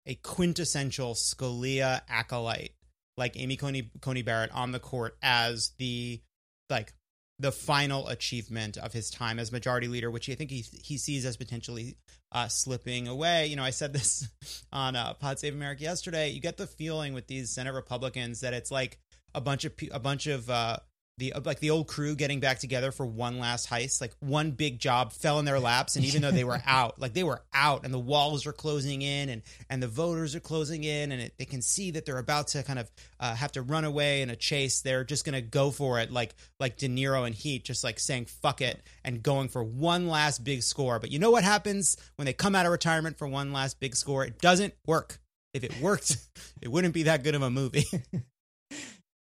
a 0.06 0.14
quintessential 0.16 1.14
Scalia 1.14 2.00
acolyte 2.08 2.72
like 3.16 3.38
Amy 3.38 3.56
Coney 3.56 3.90
Coney 4.00 4.22
Barrett 4.22 4.50
on 4.52 4.72
the 4.72 4.80
court 4.80 5.16
as 5.22 5.72
the 5.78 6.20
like 6.68 6.94
the 7.38 7.52
final 7.52 8.06
achievement 8.08 8.76
of 8.76 8.92
his 8.92 9.10
time 9.10 9.38
as 9.38 9.50
majority 9.50 9.88
leader, 9.88 10.10
which 10.10 10.28
I 10.28 10.34
think 10.34 10.50
he 10.50 10.64
he 10.82 10.98
sees 10.98 11.24
as 11.24 11.36
potentially 11.36 11.96
uh, 12.32 12.48
slipping 12.48 13.08
away. 13.08 13.46
You 13.46 13.56
know, 13.56 13.64
I 13.64 13.70
said 13.70 13.92
this 13.92 14.28
on 14.72 14.96
uh, 14.96 15.14
Pod 15.14 15.38
Save 15.38 15.54
America 15.54 15.82
yesterday. 15.82 16.30
You 16.30 16.40
get 16.40 16.56
the 16.56 16.66
feeling 16.66 17.14
with 17.14 17.26
these 17.26 17.50
Senate 17.50 17.74
Republicans 17.74 18.40
that 18.40 18.54
it's 18.54 18.70
like 18.70 18.98
a 19.34 19.40
bunch 19.40 19.64
of 19.64 19.72
a 19.90 19.98
bunch 19.98 20.26
of 20.26 20.48
uh, 20.48 20.78
the 21.20 21.32
like 21.44 21.60
the 21.60 21.70
old 21.70 21.86
crew 21.86 22.16
getting 22.16 22.40
back 22.40 22.58
together 22.58 22.90
for 22.90 23.06
one 23.06 23.38
last 23.38 23.68
heist 23.68 24.00
like 24.00 24.12
one 24.18 24.50
big 24.50 24.78
job 24.80 25.12
fell 25.12 25.38
in 25.38 25.44
their 25.44 25.60
laps 25.70 25.94
and 25.94 26.04
even 26.04 26.22
though 26.22 26.30
they 26.30 26.44
were 26.44 26.60
out 26.66 26.98
like 26.98 27.12
they 27.12 27.22
were 27.22 27.42
out 27.54 27.84
and 27.84 27.94
the 27.94 27.98
walls 27.98 28.46
are 28.46 28.52
closing 28.52 29.02
in 29.02 29.28
and 29.28 29.42
and 29.68 29.82
the 29.82 29.86
voters 29.88 30.34
are 30.34 30.40
closing 30.40 30.82
in 30.82 31.12
and 31.12 31.20
it, 31.20 31.34
they 31.38 31.44
can 31.44 31.62
see 31.62 31.92
that 31.92 32.06
they're 32.06 32.18
about 32.18 32.48
to 32.48 32.62
kind 32.62 32.78
of 32.78 32.90
uh, 33.20 33.34
have 33.34 33.52
to 33.52 33.62
run 33.62 33.84
away 33.84 34.22
in 34.22 34.30
a 34.30 34.36
chase. 34.36 34.80
They're 34.80 35.04
just 35.04 35.24
gonna 35.24 35.42
go 35.42 35.70
for 35.70 36.00
it 36.00 36.10
like 36.10 36.34
like 36.58 36.76
De 36.76 36.88
Niro 36.88 37.26
and 37.26 37.34
Heat 37.34 37.64
just 37.64 37.84
like 37.84 38.00
saying 38.00 38.26
fuck 38.26 38.60
it 38.60 38.82
and 39.04 39.22
going 39.22 39.48
for 39.48 39.62
one 39.62 40.08
last 40.08 40.42
big 40.42 40.62
score. 40.62 40.98
But 40.98 41.10
you 41.10 41.18
know 41.18 41.30
what 41.30 41.44
happens 41.44 41.96
when 42.16 42.26
they 42.26 42.32
come 42.32 42.54
out 42.54 42.66
of 42.66 42.72
retirement 42.72 43.18
for 43.18 43.28
one 43.28 43.52
last 43.52 43.78
big 43.78 43.94
score? 43.94 44.24
It 44.24 44.40
doesn't 44.40 44.74
work. 44.86 45.18
If 45.52 45.64
it 45.64 45.80
worked 45.80 46.16
it 46.62 46.68
wouldn't 46.68 46.94
be 46.94 47.04
that 47.04 47.22
good 47.22 47.34
of 47.34 47.42
a 47.42 47.50
movie 47.50 47.84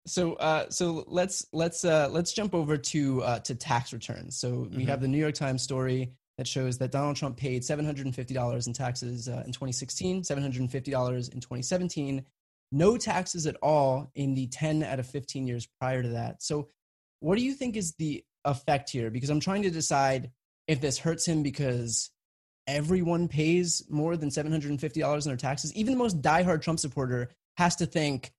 so 0.05 0.33
uh, 0.33 0.69
so 0.69 1.05
let's 1.07 1.45
let's 1.53 1.85
uh, 1.85 2.09
let's 2.11 2.33
jump 2.33 2.53
over 2.53 2.77
to 2.77 3.23
uh, 3.23 3.39
to 3.39 3.55
tax 3.55 3.93
returns. 3.93 4.37
So 4.37 4.51
mm-hmm. 4.51 4.77
we 4.77 4.85
have 4.85 5.01
the 5.01 5.07
New 5.07 5.17
York 5.17 5.35
Times 5.35 5.61
story 5.61 6.11
that 6.37 6.47
shows 6.47 6.77
that 6.79 6.91
Donald 6.91 7.15
Trump 7.15 7.37
paid 7.37 7.63
seven 7.63 7.85
hundred 7.85 8.05
and 8.05 8.15
fifty 8.15 8.33
dollars 8.33 8.67
in 8.67 8.73
taxes 8.73 9.29
uh, 9.29 9.43
in 9.45 9.51
2016, 9.51 10.23
seven 10.23 10.43
hundred 10.43 10.61
and 10.61 10.71
fifty 10.71 10.91
dollars 10.91 11.29
in 11.29 11.39
2017, 11.39 12.25
no 12.73 12.97
taxes 12.97 13.45
at 13.47 13.55
all 13.61 14.11
in 14.15 14.33
the 14.33 14.47
10 14.47 14.83
out 14.83 14.99
of 14.99 15.05
15 15.05 15.47
years 15.47 15.67
prior 15.79 16.01
to 16.01 16.09
that. 16.09 16.41
So 16.41 16.69
what 17.19 17.37
do 17.37 17.43
you 17.43 17.53
think 17.53 17.77
is 17.77 17.93
the 17.93 18.25
effect 18.43 18.89
here? 18.89 19.11
Because 19.11 19.29
I'm 19.29 19.39
trying 19.39 19.61
to 19.61 19.69
decide 19.69 20.31
if 20.67 20.81
this 20.81 20.97
hurts 20.97 21.25
him 21.25 21.43
because 21.43 22.09
everyone 22.65 23.27
pays 23.27 23.83
more 23.89 24.17
than 24.17 24.29
$750 24.29 25.25
in 25.25 25.29
their 25.29 25.37
taxes. 25.37 25.73
Even 25.75 25.93
the 25.93 25.99
most 25.99 26.21
diehard 26.21 26.61
Trump 26.61 26.79
supporter 26.79 27.29
has 27.57 27.75
to 27.75 27.85
think, 27.85 28.31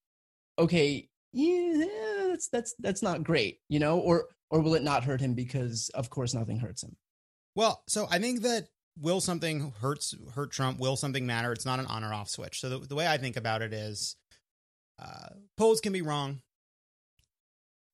okay, 0.58 1.08
yeah, 1.34 2.28
that's 2.28 2.48
that's 2.48 2.74
that's 2.78 3.02
not 3.02 3.24
great, 3.24 3.58
you 3.68 3.80
know, 3.80 3.98
or 3.98 4.26
or 4.50 4.60
will 4.60 4.74
it 4.74 4.82
not 4.82 5.04
hurt 5.04 5.20
him 5.20 5.34
because 5.34 5.90
of 5.94 6.08
course 6.10 6.32
nothing 6.32 6.58
hurts 6.58 6.82
him? 6.82 6.96
Well, 7.56 7.82
so 7.88 8.06
I 8.10 8.18
think 8.18 8.42
that 8.42 8.68
will 8.98 9.20
something 9.20 9.72
hurts 9.80 10.14
hurt 10.34 10.52
Trump? 10.52 10.78
Will 10.78 10.96
something 10.96 11.26
matter? 11.26 11.52
It's 11.52 11.66
not 11.66 11.80
an 11.80 11.86
on 11.86 12.04
or 12.04 12.14
off 12.14 12.30
switch. 12.30 12.60
So 12.60 12.68
the, 12.68 12.78
the 12.78 12.94
way 12.94 13.06
I 13.06 13.18
think 13.18 13.36
about 13.36 13.62
it 13.62 13.72
is, 13.72 14.16
uh, 15.02 15.30
polls 15.56 15.80
can 15.80 15.92
be 15.92 16.02
wrong. 16.02 16.40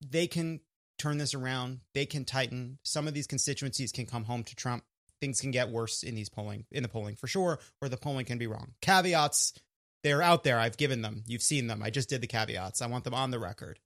They 0.07 0.27
can 0.27 0.61
turn 0.99 1.19
this 1.19 1.35
around. 1.35 1.81
They 1.95 2.07
can 2.07 2.25
tighten. 2.25 2.79
Some 2.83 3.09
of 3.09 3.15
these 3.15 3.27
constituencies 3.27 3.93
can 3.93 4.07
come 4.07 4.25
home 4.25 4.45
to 4.45 4.55
Trump. 4.55 4.85
Things 5.21 5.41
can 5.41 5.51
get 5.51 5.71
worse 5.71 6.03
in 6.03 6.15
these 6.15 6.29
polling 6.29 6.65
in 6.71 6.83
the 6.83 6.89
polling 6.89 7.17
for 7.17 7.27
sure, 7.27 7.59
or 7.81 7.89
the 7.89 7.97
polling 7.97 8.25
can 8.27 8.39
be 8.39 8.47
wrong. 8.47 8.73
Caveats, 8.81 9.55
they're 10.03 10.23
out 10.23 10.45
there. 10.45 10.59
I've 10.59 10.77
given 10.77 11.03
them. 11.03 11.25
You've 11.27 11.43
seen 11.43 11.67
them. 11.67 11.83
I 11.83 11.91
just 11.91 12.09
did 12.09 12.21
the 12.21 12.27
caveats. 12.27 12.83
I 12.83 12.87
want 12.87 13.05
them 13.05 13.15
on 13.15 13.31
the 13.31 13.39
record. 13.39 13.79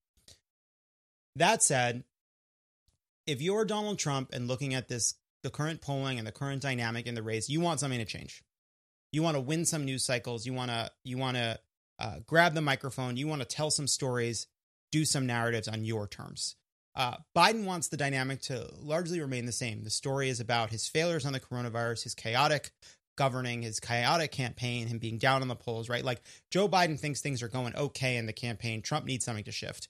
That 1.36 1.62
said, 1.62 2.04
if 3.26 3.42
you're 3.42 3.64
Donald 3.64 3.98
Trump 3.98 4.30
and 4.32 4.46
looking 4.46 4.74
at 4.74 4.88
this, 4.88 5.14
the 5.42 5.50
current 5.50 5.80
polling 5.80 6.18
and 6.18 6.26
the 6.26 6.32
current 6.32 6.62
dynamic 6.62 7.06
in 7.06 7.14
the 7.14 7.22
race, 7.22 7.48
you 7.48 7.60
want 7.60 7.80
something 7.80 7.98
to 7.98 8.04
change. 8.04 8.42
You 9.12 9.22
want 9.22 9.36
to 9.36 9.40
win 9.40 9.64
some 9.64 9.84
news 9.84 10.04
cycles. 10.04 10.46
You 10.46 10.52
want 10.54 10.70
to 10.70 10.90
you 11.04 11.18
want 11.18 11.36
to 11.36 11.58
uh, 11.98 12.16
grab 12.26 12.54
the 12.54 12.60
microphone. 12.60 13.16
You 13.16 13.26
want 13.26 13.42
to 13.42 13.48
tell 13.48 13.70
some 13.70 13.86
stories, 13.86 14.46
do 14.92 15.04
some 15.04 15.26
narratives 15.26 15.68
on 15.68 15.84
your 15.84 16.06
terms. 16.06 16.56
Uh, 16.96 17.16
Biden 17.36 17.64
wants 17.64 17.88
the 17.88 17.96
dynamic 17.96 18.40
to 18.42 18.68
largely 18.80 19.20
remain 19.20 19.46
the 19.46 19.52
same. 19.52 19.82
The 19.82 19.90
story 19.90 20.28
is 20.28 20.38
about 20.40 20.70
his 20.70 20.86
failures 20.86 21.26
on 21.26 21.32
the 21.32 21.40
coronavirus, 21.40 22.04
his 22.04 22.14
chaotic 22.14 22.70
governing, 23.16 23.62
his 23.62 23.80
chaotic 23.80 24.32
campaign, 24.32 24.86
him 24.86 24.98
being 24.98 25.18
down 25.18 25.42
on 25.42 25.48
the 25.48 25.56
polls, 25.56 25.88
right? 25.88 26.04
Like 26.04 26.22
Joe 26.50 26.68
Biden 26.68 26.98
thinks 26.98 27.20
things 27.20 27.42
are 27.42 27.48
going 27.48 27.74
okay 27.76 28.16
in 28.16 28.26
the 28.26 28.32
campaign. 28.32 28.82
Trump 28.82 29.06
needs 29.06 29.24
something 29.24 29.44
to 29.44 29.52
shift. 29.52 29.88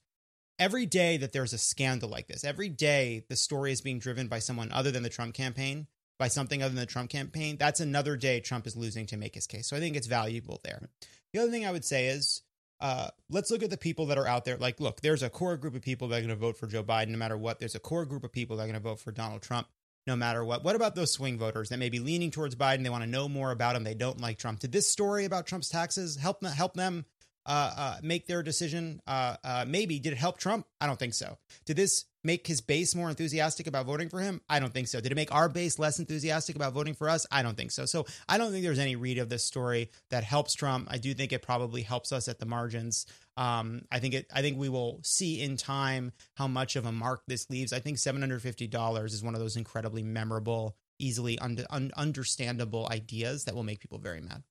Every 0.59 0.87
day 0.87 1.17
that 1.17 1.33
there's 1.33 1.53
a 1.53 1.59
scandal 1.59 2.09
like 2.09 2.29
this, 2.29 2.45
every 2.45 2.69
day 2.69 3.25
the 3.29 3.37
story 3.37 3.73
is 3.73 3.81
being 3.81 3.99
driven 3.99 4.29
by 4.29 4.39
someone 4.39 4.71
other 4.71 4.91
than 4.91 5.03
the 5.03 5.09
Trump 5.09 5.35
campaign, 5.35 5.89
by 6.19 6.29
something 6.29 6.63
other 6.63 6.75
than 6.75 6.81
the 6.81 6.87
Trump 6.87 7.11
campaign, 7.11 7.57
that's 7.59 7.81
another 7.81 8.17
day 8.17 8.41
Trump 8.41 8.67
is 8.67 8.77
losing 8.77 9.07
to 9.07 9.17
make 9.17 9.35
his 9.35 9.49
case. 9.49 9.67
So 9.67 9.77
I 9.77 9.81
think 9.81 9.97
it's 9.97 10.07
valuable 10.07 10.61
there. 10.63 10.89
The 11.33 11.41
other 11.41 11.51
thing 11.51 11.67
I 11.67 11.73
would 11.73 11.85
say 11.85 12.07
is 12.07 12.43
uh, 12.81 13.09
let's 13.31 13.51
look 13.51 13.63
at 13.63 13.71
the 13.71 13.77
people 13.77 14.07
that 14.07 14.19
are 14.19 14.29
out 14.29 14.45
there. 14.45 14.57
Like, 14.57 14.79
look, 14.79 15.01
there's 15.01 15.23
a 15.23 15.31
core 15.31 15.57
group 15.57 15.75
of 15.75 15.83
people 15.83 16.09
that 16.09 16.19
are 16.19 16.21
going 16.21 16.29
to 16.29 16.37
vote 16.37 16.57
for 16.57 16.67
Joe 16.67 16.85
Biden 16.85 17.09
no 17.09 17.19
matter 17.19 17.37
what. 17.37 17.59
There's 17.59 17.75
a 17.75 17.81
core 17.81 18.05
group 18.05 18.25
of 18.25 18.33
people 18.33 18.57
that 18.57 18.65
are 18.65 18.67
going 18.67 18.75
to 18.75 18.81
vote 18.81 19.01
for 19.01 19.11
Donald 19.11 19.43
Trump 19.43 19.67
no 20.07 20.17
matter 20.17 20.45
what. 20.45 20.65
What 20.65 20.77
about 20.77 20.95
those 20.95 21.13
swing 21.13 21.39
voters 21.39 21.69
that 21.71 21.79
may 21.79 21.89
be 21.89 21.99
leaning 21.99 22.31
towards 22.31 22.55
Biden? 22.55 22.83
They 22.83 22.91
want 22.91 23.05
to 23.05 23.11
know 23.11 23.29
more 23.29 23.51
about 23.51 23.77
him. 23.77 23.85
They 23.85 23.95
don't 23.95 24.21
like 24.21 24.39
Trump. 24.39 24.61
Did 24.61 24.73
this 24.73 24.89
story 24.89 25.25
about 25.25 25.47
Trump's 25.47 25.69
taxes 25.69 26.17
help 26.17 26.45
help 26.45 26.75
them 26.75 27.05
uh, 27.47 27.75
uh, 27.77 27.97
make 28.03 28.27
their 28.27 28.43
decision? 28.43 29.01
Uh, 29.07 29.37
uh, 29.43 29.65
maybe. 29.67 29.99
Did 29.99 30.13
it 30.13 30.19
help 30.19 30.39
Trump? 30.39 30.67
I 30.81 30.87
don't 30.87 30.99
think 30.99 31.15
so. 31.15 31.39
Did 31.65 31.77
this 31.77 32.05
make 32.25 32.47
his 32.47 32.61
base 32.61 32.95
more 32.95 33.09
enthusiastic 33.09 33.67
about 33.67 33.87
voting 33.87 34.09
for 34.09 34.21
him? 34.21 34.41
I 34.49 34.59
don't 34.59 34.73
think 34.73 34.89
so. 34.89 35.01
Did 35.01 35.13
it 35.13 35.15
make 35.15 35.33
our 35.33 35.49
base 35.49 35.79
less 35.79 35.99
enthusiastic 35.99 36.57
about 36.57 36.73
voting 36.73 36.95
for 36.95 37.09
us? 37.09 37.27
I 37.31 37.43
don't 37.43 37.57
think 37.57 37.71
so. 37.71 37.85
So 37.85 38.07
I 38.29 38.39
don't 38.39 38.51
think 38.51 38.65
there's 38.65 38.79
any 38.79 38.97
read 38.97 39.19
of 39.19 39.29
this 39.29 39.45
story 39.45 39.91
that 40.11 40.25
helps 40.25 40.55
Trump. 40.55 40.89
I 40.91 40.99
do 40.99 41.15
think 41.15 41.33
it 41.33 41.43
probably 41.43 41.83
helps 41.83 42.11
us 42.13 42.27
at 42.27 42.39
the 42.39 42.47
margins. 42.47 43.07
Um, 43.37 43.83
I 43.93 43.99
think 43.99 44.15
it. 44.15 44.27
I 44.33 44.43
think 44.43 44.59
we 44.59 44.69
will 44.69 45.01
see 45.05 45.43
in 45.43 45.57
time 45.57 46.13
how 46.37 46.49
much 46.49 46.77
of 46.77 46.87
a 46.87 46.93
mark 46.93 47.23
this 47.27 47.51
leaves. 47.51 47.73
I 47.73 47.81
think 47.81 47.99
seven 47.99 48.23
hundred 48.23 48.43
fifty 48.43 48.67
dollars 48.67 49.13
is 49.13 49.23
one 49.23 49.35
of 49.35 49.41
those 49.41 49.57
incredibly 49.57 50.03
memorable, 50.03 50.77
easily 50.99 51.39
un- 51.39 51.67
un- 51.71 51.93
understandable 51.97 52.89
ideas 52.91 53.45
that 53.45 53.55
will 53.55 53.65
make 53.65 53.81
people 53.81 53.99
very 53.99 54.21
mad. 54.21 54.43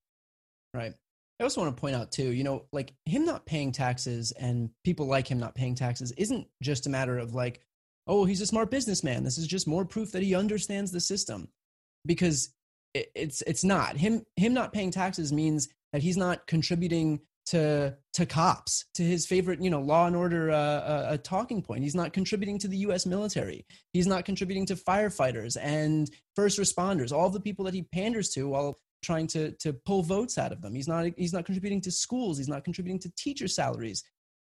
Right. 0.74 0.94
I 1.40 1.44
also 1.44 1.62
want 1.62 1.76
to 1.76 1.82
point 1.82 1.96
out 1.96 2.12
too, 2.12 2.32
you 2.32 2.44
know, 2.44 2.66
like 2.72 2.94
him 3.06 3.26
not 3.26 3.46
paying 3.46 3.72
taxes 3.72 4.32
and 4.34 4.70
people 4.84 5.08
like 5.08 5.28
him 5.28 5.40
not 5.40 5.56
paying 5.56 5.76
taxes 5.76 6.12
isn't 6.14 6.48
just 6.62 6.86
a 6.86 6.90
matter 6.90 7.18
of 7.18 7.34
like, 7.34 7.62
oh, 8.08 8.26
he's 8.26 8.42
a 8.42 8.46
smart 8.46 8.70
businessman. 8.70 9.24
This 9.24 9.38
is 9.38 9.48
just 9.48 9.68
more 9.68 9.86
proof 9.86 10.12
that 10.12 10.24
he 10.24 10.36
understands 10.36 10.92
the 10.92 11.00
system, 11.00 11.50
because 12.06 12.54
it's 12.94 13.42
it's 13.44 13.64
not. 13.64 13.98
Him 13.98 14.24
him 14.36 14.54
not 14.54 14.74
paying 14.74 14.92
taxes 14.92 15.34
means 15.34 15.70
that 15.92 16.04
he's 16.04 16.18
not 16.18 16.46
contributing 16.48 17.22
to 17.46 17.96
to 18.14 18.26
cops 18.26 18.86
to 18.94 19.04
his 19.04 19.26
favorite 19.26 19.62
you 19.62 19.70
know 19.70 19.82
law 19.82 20.08
and 20.08 20.16
order 20.16 20.52
uh, 20.52 20.56
uh, 20.56 21.08
a 21.10 21.18
talking 21.18 21.62
point. 21.62 21.84
He's 21.84 21.96
not 21.96 22.14
contributing 22.14 22.60
to 22.60 22.68
the 22.68 22.78
us 22.78 23.06
military. 23.06 23.66
He's 23.92 24.08
not 24.08 24.26
contributing 24.26 24.66
to 24.68 24.76
firefighters 24.76 25.58
and 25.60 26.10
first 26.36 26.60
responders 26.60 27.12
all 27.12 27.30
the 27.30 27.40
people 27.40 27.66
that 27.66 27.74
he 27.74 27.84
panders 27.84 28.30
to 28.32 28.48
while 28.48 28.80
trying 29.04 29.28
to 29.28 29.52
to 29.52 29.74
pull 29.74 30.02
votes 30.04 30.38
out 30.38 30.52
of 30.52 30.62
them. 30.62 30.74
He's 30.74 30.88
not 30.88 31.06
he's 31.18 31.34
not 31.34 31.46
contributing 31.46 31.82
to 31.82 31.92
schools. 31.92 32.38
He's 32.38 32.48
not 32.48 32.64
contributing 32.64 33.00
to 33.00 33.12
teacher 33.16 33.48
salaries. 33.48 34.04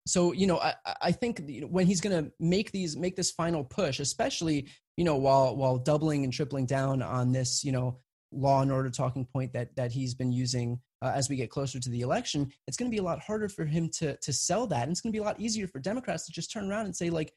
So 0.06 0.34
you 0.34 0.48
know, 0.48 0.60
I, 0.60 0.74
I 1.02 1.12
think 1.12 1.42
when 1.70 1.88
he's 1.88 2.02
going 2.02 2.24
to 2.24 2.32
make 2.40 2.72
these 2.72 2.96
make 2.96 3.16
this 3.16 3.32
final 3.32 3.64
push, 3.64 4.00
especially 4.00 4.68
you 4.98 5.04
know 5.04 5.16
while 5.16 5.56
while 5.56 5.78
doubling 5.78 6.24
and 6.24 6.34
tripling 6.34 6.66
down 6.66 7.02
on 7.02 7.32
this 7.32 7.64
you 7.64 7.72
know 7.72 8.00
law 8.32 8.62
and 8.62 8.72
order 8.72 8.90
talking 8.90 9.26
point 9.26 9.54
that 9.54 9.76
that 9.76 9.92
he's 9.92 10.14
been 10.14 10.32
using 10.32 10.80
uh, 11.02 11.12
as 11.14 11.30
we 11.30 11.36
get 11.36 11.50
closer 11.50 11.80
to 11.80 11.90
the 11.90 12.02
election, 12.02 12.52
it's 12.68 12.78
going 12.78 12.90
to 12.90 12.96
be 12.96 13.00
a 13.00 13.04
lot 13.04 13.20
harder 13.20 13.50
for 13.50 13.66
him 13.66 13.90
to 13.90 14.18
to 14.18 14.34
sell 14.34 14.68
that, 14.68 14.84
and 14.84 14.92
it's 14.92 15.02
going 15.02 15.12
to 15.12 15.18
be 15.18 15.22
a 15.22 15.26
lot 15.26 15.40
easier 15.40 15.68
for 15.68 15.80
Democrats 15.80 16.26
to 16.26 16.32
just 16.32 16.52
turn 16.52 16.70
around 16.70 16.86
and 16.86 16.96
say 16.96 17.10
like, 17.10 17.34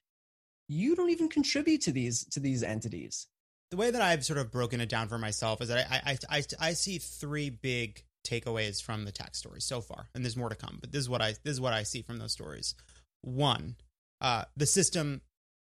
you 0.68 0.96
don't 0.96 1.10
even 1.10 1.28
contribute 1.28 1.80
to 1.82 1.92
these 1.92 2.24
to 2.26 2.40
these 2.40 2.62
entities 2.62 3.28
the 3.70 3.76
way 3.76 3.90
that 3.90 4.02
I've 4.02 4.24
sort 4.24 4.38
of 4.38 4.50
broken 4.50 4.80
it 4.80 4.88
down 4.88 5.08
for 5.08 5.18
myself 5.18 5.60
is 5.60 5.68
that 5.68 5.86
I 5.90 6.12
I, 6.12 6.38
I, 6.38 6.44
I 6.60 6.72
see 6.72 6.98
three 6.98 7.50
big 7.50 8.04
takeaways 8.26 8.82
from 8.82 9.04
the 9.04 9.12
tax 9.12 9.38
stories 9.38 9.64
so 9.64 9.80
far, 9.80 10.08
and 10.14 10.24
there's 10.24 10.36
more 10.36 10.48
to 10.48 10.56
come. 10.56 10.78
But 10.80 10.92
this 10.92 11.00
is 11.00 11.08
what 11.08 11.22
I 11.22 11.32
this 11.42 11.52
is 11.52 11.60
what 11.60 11.72
I 11.72 11.82
see 11.82 12.02
from 12.02 12.18
those 12.18 12.32
stories. 12.32 12.74
One, 13.22 13.76
uh, 14.20 14.44
the 14.56 14.66
system 14.66 15.22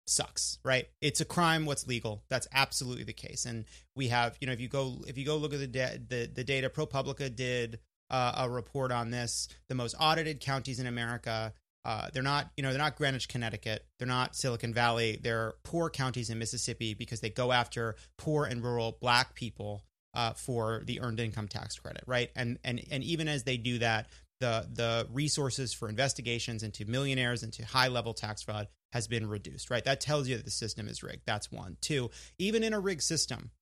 sucks, 0.06 0.58
right? 0.64 0.88
It's 1.00 1.20
a 1.20 1.24
crime 1.24 1.66
what's 1.66 1.86
legal. 1.86 2.22
That's 2.28 2.48
absolutely 2.52 3.04
the 3.04 3.12
case. 3.12 3.46
And 3.46 3.64
we 3.94 4.08
have, 4.08 4.36
you 4.40 4.46
know, 4.46 4.52
if 4.52 4.60
you 4.60 4.68
go 4.68 4.98
if 5.06 5.16
you 5.16 5.24
go 5.24 5.36
look 5.36 5.54
at 5.54 5.60
the 5.60 5.66
da- 5.66 5.98
the, 6.08 6.30
the 6.32 6.44
data, 6.44 6.68
ProPublica 6.68 7.34
did 7.34 7.78
uh, 8.10 8.32
a 8.38 8.50
report 8.50 8.92
on 8.92 9.10
this. 9.10 9.48
The 9.68 9.74
most 9.74 9.94
audited 9.98 10.40
counties 10.40 10.80
in 10.80 10.86
America 10.86 11.52
uh, 11.84 12.08
they're 12.12 12.22
not, 12.22 12.50
you 12.56 12.62
know, 12.62 12.70
they're 12.70 12.78
not 12.78 12.96
Greenwich, 12.96 13.28
Connecticut. 13.28 13.86
They're 13.98 14.08
not 14.08 14.36
Silicon 14.36 14.74
Valley. 14.74 15.18
They're 15.22 15.54
poor 15.64 15.88
counties 15.88 16.28
in 16.28 16.38
Mississippi 16.38 16.94
because 16.94 17.20
they 17.20 17.30
go 17.30 17.52
after 17.52 17.96
poor 18.18 18.44
and 18.44 18.62
rural 18.62 18.98
black 19.00 19.34
people 19.34 19.84
uh, 20.14 20.32
for 20.34 20.82
the 20.84 21.00
earned 21.00 21.20
income 21.20 21.48
tax 21.48 21.78
credit, 21.78 22.04
right? 22.06 22.30
And 22.36 22.58
and 22.64 22.82
and 22.90 23.02
even 23.02 23.28
as 23.28 23.44
they 23.44 23.56
do 23.56 23.78
that, 23.78 24.08
the 24.40 24.66
the 24.72 25.06
resources 25.10 25.72
for 25.72 25.88
investigations 25.88 26.62
into 26.62 26.84
millionaires 26.84 27.42
into 27.42 27.64
high 27.64 27.88
level 27.88 28.12
tax 28.12 28.42
fraud 28.42 28.68
has 28.92 29.06
been 29.06 29.28
reduced, 29.28 29.70
right? 29.70 29.84
That 29.84 30.00
tells 30.00 30.28
you 30.28 30.36
that 30.36 30.44
the 30.44 30.50
system 30.50 30.88
is 30.88 31.02
rigged. 31.02 31.22
That's 31.24 31.50
one. 31.50 31.76
Two, 31.80 32.10
even 32.38 32.62
in 32.62 32.74
a 32.74 32.80
rigged 32.80 33.02
system, 33.02 33.52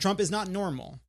Trump 0.00 0.20
is 0.20 0.30
not 0.30 0.48
normal. 0.48 1.00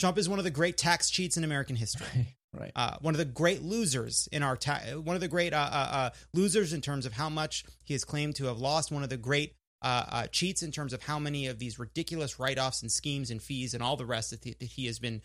Trump 0.00 0.16
is 0.16 0.28
one 0.28 0.38
of 0.38 0.44
the 0.44 0.50
great 0.50 0.78
tax 0.78 1.10
cheats 1.10 1.36
in 1.36 1.44
American 1.44 1.76
history. 1.76 2.36
Right. 2.54 2.72
Uh, 2.76 2.96
one 3.00 3.14
of 3.14 3.18
the 3.18 3.24
great 3.24 3.62
losers 3.62 4.28
in 4.30 4.42
our 4.42 4.56
ta- 4.56 4.82
one 5.02 5.14
of 5.14 5.22
the 5.22 5.28
great 5.28 5.54
uh, 5.54 5.56
uh, 5.72 5.88
uh, 5.90 6.10
losers 6.34 6.74
in 6.74 6.82
terms 6.82 7.06
of 7.06 7.12
how 7.14 7.30
much 7.30 7.64
he 7.82 7.94
has 7.94 8.04
claimed 8.04 8.36
to 8.36 8.44
have 8.46 8.58
lost. 8.58 8.92
One 8.92 9.02
of 9.02 9.08
the 9.08 9.16
great 9.16 9.54
uh, 9.80 10.04
uh, 10.08 10.26
cheats 10.26 10.62
in 10.62 10.70
terms 10.70 10.92
of 10.92 11.02
how 11.02 11.18
many 11.18 11.46
of 11.46 11.58
these 11.58 11.78
ridiculous 11.78 12.38
write-offs 12.38 12.82
and 12.82 12.92
schemes 12.92 13.30
and 13.30 13.42
fees 13.42 13.72
and 13.72 13.82
all 13.82 13.96
the 13.96 14.06
rest 14.06 14.30
that, 14.30 14.42
that 14.42 14.62
he 14.62 14.86
has 14.86 14.98
been 14.98 15.22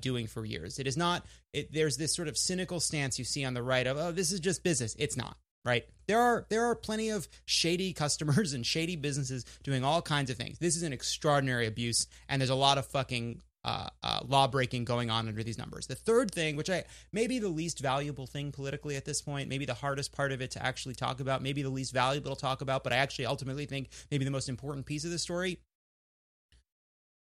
doing 0.00 0.26
for 0.26 0.44
years. 0.46 0.78
It 0.78 0.86
is 0.86 0.96
not. 0.96 1.26
It, 1.52 1.72
there's 1.72 1.98
this 1.98 2.14
sort 2.14 2.26
of 2.26 2.38
cynical 2.38 2.80
stance 2.80 3.18
you 3.18 3.24
see 3.24 3.44
on 3.44 3.52
the 3.52 3.62
right 3.62 3.86
of 3.86 3.98
oh 3.98 4.12
this 4.12 4.32
is 4.32 4.40
just 4.40 4.64
business. 4.64 4.96
It's 4.98 5.16
not 5.16 5.36
right? 5.66 5.84
There 6.06 6.20
are 6.20 6.46
there 6.48 6.64
are 6.64 6.74
plenty 6.74 7.10
of 7.10 7.28
shady 7.44 7.92
customers 7.92 8.54
and 8.54 8.64
shady 8.64 8.96
businesses 8.96 9.44
doing 9.62 9.84
all 9.84 10.00
kinds 10.00 10.30
of 10.30 10.38
things. 10.38 10.58
This 10.58 10.76
is 10.76 10.82
an 10.84 10.94
extraordinary 10.94 11.66
abuse, 11.66 12.06
and 12.30 12.40
there's 12.40 12.50
a 12.50 12.54
lot 12.54 12.78
of 12.78 12.86
fucking 12.86 13.42
uh, 13.66 13.88
uh, 14.04 14.20
law 14.28 14.46
breaking 14.46 14.84
going 14.84 15.10
on 15.10 15.26
under 15.26 15.42
these 15.42 15.58
numbers. 15.58 15.88
The 15.88 15.96
third 15.96 16.30
thing, 16.30 16.54
which 16.54 16.70
I 16.70 16.84
maybe 17.12 17.40
the 17.40 17.48
least 17.48 17.80
valuable 17.80 18.26
thing 18.26 18.52
politically 18.52 18.94
at 18.94 19.04
this 19.04 19.20
point, 19.20 19.48
maybe 19.48 19.64
the 19.64 19.74
hardest 19.74 20.12
part 20.12 20.30
of 20.30 20.40
it 20.40 20.52
to 20.52 20.64
actually 20.64 20.94
talk 20.94 21.18
about, 21.18 21.42
maybe 21.42 21.62
the 21.62 21.68
least 21.68 21.92
valuable 21.92 22.34
to 22.34 22.40
talk 22.40 22.60
about, 22.60 22.84
but 22.84 22.92
I 22.92 22.96
actually 22.96 23.26
ultimately 23.26 23.66
think 23.66 23.88
maybe 24.08 24.24
the 24.24 24.30
most 24.30 24.48
important 24.48 24.86
piece 24.86 25.04
of 25.04 25.10
the 25.10 25.18
story. 25.18 25.58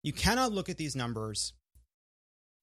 You 0.02 0.12
cannot 0.12 0.52
look 0.52 0.68
at 0.68 0.76
these 0.76 0.94
numbers 0.94 1.54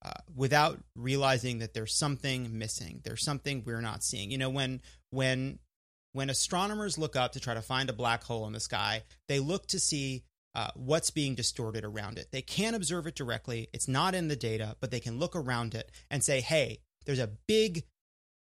uh, 0.05 0.11
without 0.35 0.79
realizing 0.95 1.57
that 1.59 1.73
there's 1.73 1.95
something 1.95 2.55
missing. 2.55 3.01
There's 3.03 3.25
something 3.25 3.63
we're 3.65 3.81
not 3.81 4.03
seeing. 4.03 4.29
You 4.29 4.37
know, 4.37 4.51
when 4.51 4.81
when 5.09 5.57
when 6.11 6.29
astronomers 6.29 6.99
look 6.99 7.15
up 7.15 7.31
to 7.31 7.39
try 7.39 7.55
to 7.55 7.61
find 7.63 7.89
a 7.89 7.93
black 7.93 8.23
hole 8.23 8.45
in 8.45 8.53
the 8.53 8.59
sky, 8.59 9.01
they 9.27 9.39
look 9.39 9.65
to 9.67 9.79
see 9.79 10.25
uh, 10.55 10.69
what's 10.75 11.11
being 11.11 11.35
distorted 11.35 11.83
around 11.83 12.17
it. 12.17 12.27
They 12.31 12.41
can't 12.41 12.75
observe 12.75 13.07
it 13.07 13.15
directly, 13.15 13.69
it's 13.73 13.87
not 13.87 14.15
in 14.15 14.27
the 14.27 14.35
data, 14.35 14.75
but 14.79 14.91
they 14.91 14.99
can 14.99 15.19
look 15.19 15.35
around 15.35 15.73
it 15.73 15.91
and 16.09 16.23
say, 16.23 16.41
hey, 16.41 16.79
there's 17.05 17.19
a 17.19 17.31
big 17.47 17.83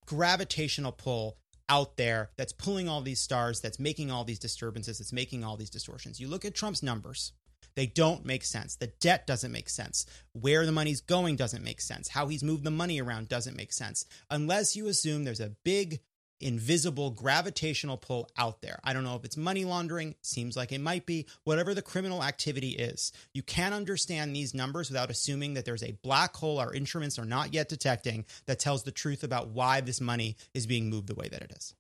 gravitational 0.07 0.93
pull 0.93 1.39
out 1.69 1.97
there 1.97 2.31
that's 2.37 2.53
pulling 2.53 2.89
all 2.89 3.01
these 3.01 3.21
stars, 3.21 3.61
that's 3.61 3.79
making 3.79 4.11
all 4.11 4.25
these 4.25 4.41
disturbances, 4.41 4.99
that's 4.99 5.13
making 5.13 5.45
all 5.45 5.57
these 5.57 5.71
distortions. 5.71 6.19
You 6.19 6.29
look 6.29 6.45
at 6.45 6.55
Trump's 6.55 6.83
numbers. 6.83 7.33
They 7.77 7.87
don't 7.87 8.25
make 8.25 8.45
sense. 8.45 8.75
The 8.75 8.89
debt 9.01 9.29
doesn't 9.29 9.53
make 9.53 9.69
sense. 9.69 10.05
Where 10.33 10.67
the 10.67 10.73
money's 10.73 11.01
going 11.01 11.37
doesn't 11.37 11.63
make 11.63 11.81
sense. 11.81 12.09
How 12.09 12.27
he's 12.27 12.43
moved 12.43 12.65
the 12.65 12.71
money 12.73 13.01
around 13.01 13.29
doesn't 13.29 13.57
make 13.57 13.73
sense. 13.73 14.05
Unless 14.29 14.75
you 14.75 14.89
assume 14.89 15.23
there's 15.23 15.41
a 15.41 15.55
big 15.65 16.01
invisible 16.41 17.11
gravitational 17.11 17.97
pull 17.97 18.29
out 18.37 18.63
there. 18.63 18.81
I 18.85 18.93
don't 18.93 19.05
know 19.05 19.17
if 19.17 19.25
it's 19.25 19.37
money 19.37 19.65
laundering, 19.65 20.15
seems 20.23 20.57
like 20.57 20.73
it 20.73 20.81
might 20.81 21.07
be, 21.07 21.27
whatever 21.45 21.75
the 21.75 21.83
criminal 21.83 22.23
activity 22.23 22.71
is. 22.71 23.13
You 23.33 23.43
can't 23.43 23.75
understand 23.75 24.35
these 24.35 24.55
numbers 24.55 24.91
without 24.91 25.11
assuming 25.11 25.55
that 25.55 25.65
there's 25.65 25.83
a 25.83 25.99
black 26.03 26.37
hole 26.37 26.59
our 26.59 26.73
instruments 26.73 27.19
are 27.19 27.25
not 27.25 27.55
yet 27.55 27.69
detecting 27.69 28.25
that 28.47 28.59
tells 28.59 28.83
the 28.83 28.91
truth 28.91 29.23
about 29.23 29.49
why 29.49 29.81
this 29.81 30.01
money 30.01 30.37
is 30.55 30.67
being 30.67 30.91
moved 30.91 31.09
the 31.09 31.15
way 31.15 31.29
that 31.29 31.43
it 31.43 31.53
is. 31.57 31.75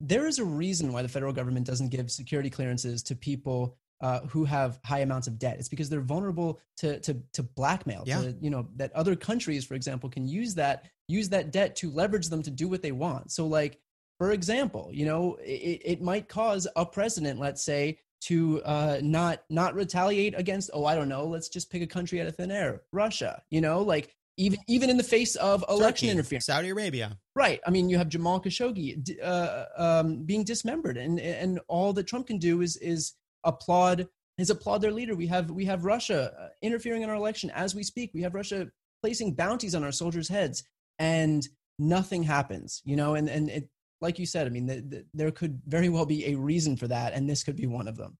There 0.00 0.26
is 0.26 0.38
a 0.38 0.44
reason 0.44 0.92
why 0.92 1.02
the 1.02 1.08
federal 1.08 1.32
government 1.32 1.66
doesn't 1.66 1.90
give 1.90 2.10
security 2.10 2.50
clearances 2.50 3.02
to 3.04 3.14
people 3.14 3.76
uh, 4.00 4.20
who 4.26 4.44
have 4.44 4.78
high 4.84 4.98
amounts 4.98 5.28
of 5.28 5.38
debt. 5.38 5.56
It's 5.58 5.68
because 5.68 5.88
they're 5.88 6.00
vulnerable 6.00 6.60
to 6.78 7.00
to, 7.00 7.16
to 7.32 7.42
blackmail. 7.42 8.02
Yeah. 8.04 8.22
To, 8.22 8.36
you 8.40 8.50
know 8.50 8.68
that 8.76 8.92
other 8.92 9.16
countries, 9.16 9.64
for 9.64 9.74
example, 9.74 10.10
can 10.10 10.26
use 10.26 10.56
that 10.56 10.84
use 11.08 11.30
that 11.30 11.52
debt 11.52 11.76
to 11.76 11.90
leverage 11.90 12.28
them 12.28 12.42
to 12.42 12.50
do 12.50 12.68
what 12.68 12.82
they 12.82 12.92
want. 12.92 13.30
So, 13.32 13.46
like 13.46 13.78
for 14.18 14.32
example, 14.32 14.90
you 14.92 15.04
know, 15.06 15.36
it, 15.42 15.82
it 15.84 16.02
might 16.02 16.28
cause 16.28 16.66
a 16.76 16.86
president, 16.86 17.40
let's 17.40 17.64
say, 17.64 17.98
to 18.22 18.62
uh, 18.62 19.00
not 19.02 19.42
not 19.50 19.74
retaliate 19.74 20.34
against. 20.36 20.70
Oh, 20.72 20.86
I 20.86 20.94
don't 20.94 21.08
know. 21.08 21.26
Let's 21.26 21.48
just 21.48 21.70
pick 21.70 21.82
a 21.82 21.86
country 21.86 22.20
out 22.20 22.26
of 22.26 22.36
thin 22.36 22.50
air, 22.50 22.82
Russia. 22.92 23.42
You 23.50 23.60
know, 23.60 23.82
like 23.82 24.14
even 24.36 24.58
even 24.66 24.90
in 24.90 24.96
the 24.96 25.02
face 25.02 25.36
of 25.36 25.64
election 25.68 26.08
Turkey, 26.08 26.18
interference. 26.18 26.46
Saudi 26.46 26.70
Arabia. 26.70 27.18
Right. 27.36 27.60
I 27.66 27.70
mean, 27.70 27.88
you 27.88 27.98
have 27.98 28.08
Jamal 28.08 28.40
Khashoggi 28.40 29.16
uh, 29.22 29.64
um, 29.76 30.24
being 30.24 30.44
dismembered, 30.44 30.96
and 30.96 31.20
and 31.20 31.60
all 31.68 31.92
that 31.92 32.06
Trump 32.06 32.26
can 32.26 32.38
do 32.38 32.62
is 32.62 32.76
is 32.78 33.12
applaud 33.44 34.08
is 34.38 34.50
applaud 34.50 34.80
their 34.80 34.92
leader. 34.92 35.14
We 35.14 35.26
have 35.28 35.50
we 35.50 35.66
have 35.66 35.84
Russia 35.84 36.32
uh, 36.38 36.48
interfering 36.62 37.02
in 37.02 37.10
our 37.10 37.16
election 37.16 37.50
as 37.50 37.74
we 37.74 37.82
speak. 37.82 38.10
We 38.14 38.22
have 38.22 38.34
Russia 38.34 38.68
placing 39.02 39.34
bounties 39.34 39.74
on 39.74 39.84
our 39.84 39.92
soldiers' 39.92 40.28
heads, 40.28 40.64
and 40.98 41.46
nothing 41.78 42.22
happens. 42.22 42.80
You 42.84 42.96
know, 42.96 43.14
and 43.14 43.28
and 43.28 43.50
it, 43.50 43.68
like 44.04 44.18
you 44.18 44.26
said, 44.26 44.46
I 44.46 44.50
mean, 44.50 44.66
the, 44.66 44.80
the, 44.82 45.06
there 45.14 45.30
could 45.30 45.62
very 45.66 45.88
well 45.88 46.04
be 46.04 46.26
a 46.26 46.34
reason 46.34 46.76
for 46.76 46.86
that, 46.88 47.14
and 47.14 47.28
this 47.28 47.42
could 47.42 47.56
be 47.56 47.66
one 47.66 47.88
of 47.88 47.96
them. 47.96 48.18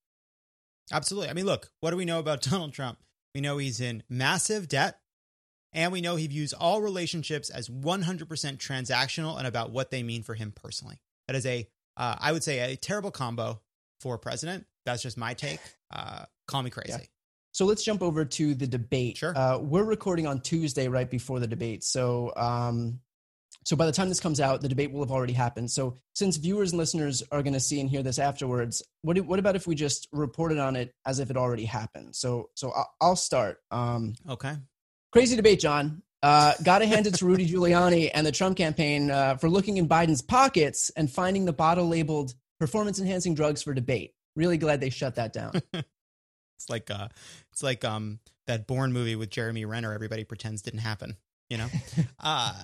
Absolutely. 0.91 1.29
I 1.29 1.35
mean, 1.35 1.45
look, 1.45 1.71
what 1.81 1.91
do 1.91 1.99
we 1.99 2.07
know 2.07 2.19
about 2.19 2.41
Donald 2.51 2.73
Trump? 2.73 2.99
We 3.35 3.43
know 3.43 3.59
he's 3.59 3.81
in 3.83 4.03
massive 4.09 4.67
debt, 4.67 4.99
and 5.75 5.93
we 5.93 6.01
know 6.01 6.17
he 6.17 6.27
views 6.27 6.55
all 6.55 6.81
relationships 6.81 7.51
as 7.51 7.69
100% 7.69 8.27
transactional 8.57 9.37
and 9.37 9.47
about 9.47 9.73
what 9.73 9.91
they 9.91 10.03
mean 10.03 10.23
for 10.23 10.35
him 10.35 10.53
personally. 10.53 11.01
That 11.29 11.37
is 11.37 11.45
a, 11.45 11.69
uh, 11.99 12.17
I 12.19 12.33
would 12.33 12.43
say, 12.43 12.73
a 12.73 12.77
terrible 12.77 13.11
combo 13.11 13.61
for 14.01 14.15
a 14.15 14.19
president. 14.19 14.65
That's 14.87 15.03
just 15.03 15.19
my 15.19 15.35
take. 15.35 15.61
Uh, 15.93 16.25
call 16.49 16.63
me 16.63 16.71
crazy. 16.71 16.93
Yeah. 16.93 17.07
So 17.53 17.67
let's 17.67 17.85
jump 17.85 18.03
over 18.03 18.25
to 18.25 18.55
the 18.55 18.67
debate. 18.67 19.19
Sure. 19.19 19.37
Uh, 19.37 19.59
we're 19.59 19.85
recording 19.85 20.27
on 20.27 20.41
Tuesday, 20.41 20.89
right 20.89 21.09
before 21.11 21.41
the 21.41 21.47
debate. 21.47 21.85
So 21.85 22.33
um, 22.37 23.01
so 23.65 23.77
by 23.77 23.87
the 23.87 23.93
time 23.93 24.09
this 24.09 24.21
comes 24.21 24.41
out, 24.41 24.61
the 24.61 24.69
debate 24.69 24.93
will 24.93 25.01
have 25.03 25.11
already 25.11 25.33
happened. 25.33 25.71
So 25.71 25.99
since 26.15 26.37
viewers 26.37 26.73
and 26.73 26.79
listeners 26.79 27.23
are 27.33 27.43
going 27.43 27.55
to 27.55 27.61
see 27.61 27.81
and 27.81 27.89
hear 27.91 28.03
this 28.03 28.19
afterwards, 28.19 28.83
what 29.03 29.19
what 29.21 29.39
about 29.39 29.57
if 29.57 29.67
we 29.67 29.75
just 29.75 30.07
reported 30.13 30.59
on 30.59 30.77
it 30.77 30.95
as 31.07 31.19
if 31.19 31.31
it 31.31 31.37
already 31.37 31.65
happened? 31.65 32.15
So 32.15 32.51
so 32.55 32.71
I'll, 32.71 32.91
I'll 33.01 33.17
start. 33.17 33.59
Um, 33.71 34.15
Okay. 34.29 34.55
crazy 35.13 35.35
debate, 35.37 35.61
Jon. 35.61 36.03
Uh, 36.23 36.55
Got 36.63 36.79
to 36.79 36.87
hand 36.87 37.07
it 37.07 37.15
to 37.17 37.27
Rudy 37.27 37.47
Giuliani 37.49 38.11
and 38.15 38.27
the 38.27 38.33
Trump 38.33 38.57
campaign 38.57 39.11
uh, 39.11 39.37
for 39.37 39.51
looking 39.51 39.77
in 39.77 39.89
Biden's 39.89 40.23
pockets 40.23 40.91
and 40.97 41.11
finding 41.11 41.45
the 41.45 41.53
bottle 41.53 41.87
labeled 41.89 42.35
performance 42.59 42.99
enhancing 42.99 43.35
drugs 43.35 43.63
for 43.63 43.75
debate. 43.75 44.15
Really 44.37 44.57
glad 44.57 44.81
they 44.81 44.91
shut 44.91 45.17
that 45.17 45.33
down. 45.33 45.53
It's 46.57 46.71
like 46.71 46.89
uh 46.91 47.09
it's 47.53 47.63
like 47.63 47.85
um 47.85 48.21
that 48.47 48.67
Bourne 48.67 48.93
movie 48.93 49.17
with 49.17 49.29
Jeremy 49.29 49.65
Renner 49.65 49.93
everybody 49.93 50.25
pretends 50.25 50.63
didn't 50.63 50.81
happen, 50.81 51.17
you 51.51 51.59
know? 51.59 51.67
uh 52.21 52.55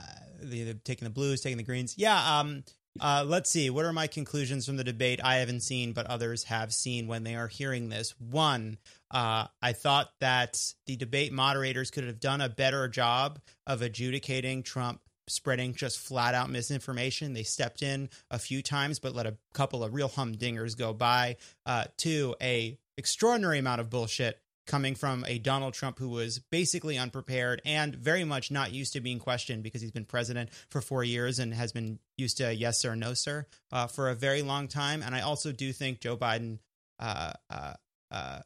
the, 0.42 0.74
taking 0.74 1.06
the 1.06 1.12
blues, 1.12 1.40
taking 1.40 1.58
the 1.58 1.62
greens. 1.62 1.94
Yeah, 1.96 2.38
um 2.38 2.64
uh 3.00 3.24
let's 3.26 3.48
see. 3.48 3.70
What 3.70 3.84
are 3.84 3.92
my 3.92 4.06
conclusions 4.06 4.66
from 4.66 4.76
the 4.76 4.84
debate 4.84 5.20
I 5.22 5.36
haven't 5.36 5.60
seen 5.60 5.92
but 5.92 6.06
others 6.06 6.44
have 6.44 6.74
seen 6.74 7.06
when 7.06 7.24
they 7.24 7.36
are 7.36 7.48
hearing 7.48 7.88
this? 7.88 8.14
One, 8.18 8.78
uh 9.10 9.46
I 9.62 9.72
thought 9.72 10.10
that 10.20 10.60
the 10.86 10.96
debate 10.96 11.32
moderators 11.32 11.90
could 11.90 12.04
have 12.04 12.20
done 12.20 12.40
a 12.40 12.48
better 12.48 12.88
job 12.88 13.40
of 13.66 13.82
adjudicating 13.82 14.62
Trump 14.62 15.00
spreading 15.28 15.74
just 15.74 15.98
flat 15.98 16.34
out 16.34 16.50
misinformation. 16.50 17.32
They 17.32 17.44
stepped 17.44 17.82
in 17.82 18.10
a 18.30 18.38
few 18.38 18.62
times, 18.62 18.98
but 18.98 19.14
let 19.14 19.26
a 19.26 19.36
couple 19.54 19.84
of 19.84 19.94
real 19.94 20.08
humdingers 20.08 20.76
go 20.76 20.92
by. 20.92 21.36
Uh, 21.64 21.84
two, 21.96 22.34
a 22.42 22.78
extraordinary 22.98 23.58
amount 23.58 23.80
of 23.80 23.88
bullshit 23.88 24.38
coming 24.70 24.94
from 24.94 25.24
a 25.26 25.36
Donald 25.36 25.74
Trump 25.74 25.98
who 25.98 26.08
was 26.08 26.38
basically 26.38 26.96
unprepared 26.96 27.60
and 27.64 27.92
very 27.92 28.22
much 28.22 28.52
not 28.52 28.72
used 28.72 28.92
to 28.92 29.00
being 29.00 29.18
questioned 29.18 29.64
because 29.64 29.82
he's 29.82 29.90
been 29.90 30.04
president 30.04 30.48
for 30.68 30.80
four 30.80 31.02
years 31.02 31.40
and 31.40 31.52
has 31.52 31.72
been 31.72 31.98
used 32.16 32.36
to 32.36 32.54
yes 32.54 32.78
sir, 32.78 32.94
no 32.94 33.12
sir 33.12 33.44
uh, 33.72 33.88
for 33.88 34.08
a 34.08 34.14
very 34.14 34.42
long 34.42 34.68
time. 34.68 35.02
And 35.02 35.12
I 35.12 35.22
also 35.22 35.50
do 35.50 35.72
think 35.72 35.98
Joe 35.98 36.16
Biden, 36.16 36.60
uh, 37.00 37.32
uh, 37.50 37.72
uh, 38.12 38.38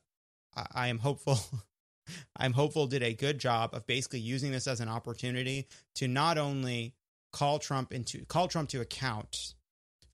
I, 0.56 0.66
I 0.74 0.88
am 0.88 0.98
hopeful. 0.98 1.38
I'm 2.37 2.54
hopeful 2.54 2.87
did 2.87 3.02
a 3.02 3.12
good 3.12 3.38
job 3.38 3.74
of 3.74 3.87
basically 3.87 4.20
using 4.20 4.50
this 4.50 4.66
as 4.66 4.80
an 4.80 4.88
opportunity 4.88 5.68
to 5.96 6.08
not 6.08 6.38
only 6.38 6.94
call 7.32 7.58
Trump 7.58 7.92
into 7.92 8.24
call 8.24 8.48
Trump 8.48 8.70
to 8.70 8.80
account 8.80 9.53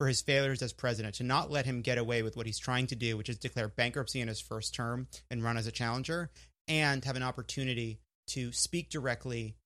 for 0.00 0.08
his 0.08 0.22
failures 0.22 0.62
as 0.62 0.72
president, 0.72 1.16
to 1.16 1.22
not 1.22 1.50
let 1.50 1.66
him 1.66 1.82
get 1.82 1.98
away 1.98 2.22
with 2.22 2.34
what 2.34 2.46
he's 2.46 2.58
trying 2.58 2.86
to 2.86 2.96
do, 2.96 3.18
which 3.18 3.28
is 3.28 3.36
declare 3.36 3.68
bankruptcy 3.68 4.22
in 4.22 4.28
his 4.28 4.40
first 4.40 4.74
term 4.74 5.06
and 5.30 5.44
run 5.44 5.58
as 5.58 5.66
a 5.66 5.70
challenger, 5.70 6.30
and 6.66 7.04
have 7.04 7.16
an 7.16 7.22
opportunity 7.22 8.00
to 8.26 8.50
speak 8.50 8.88
directly 8.88 9.56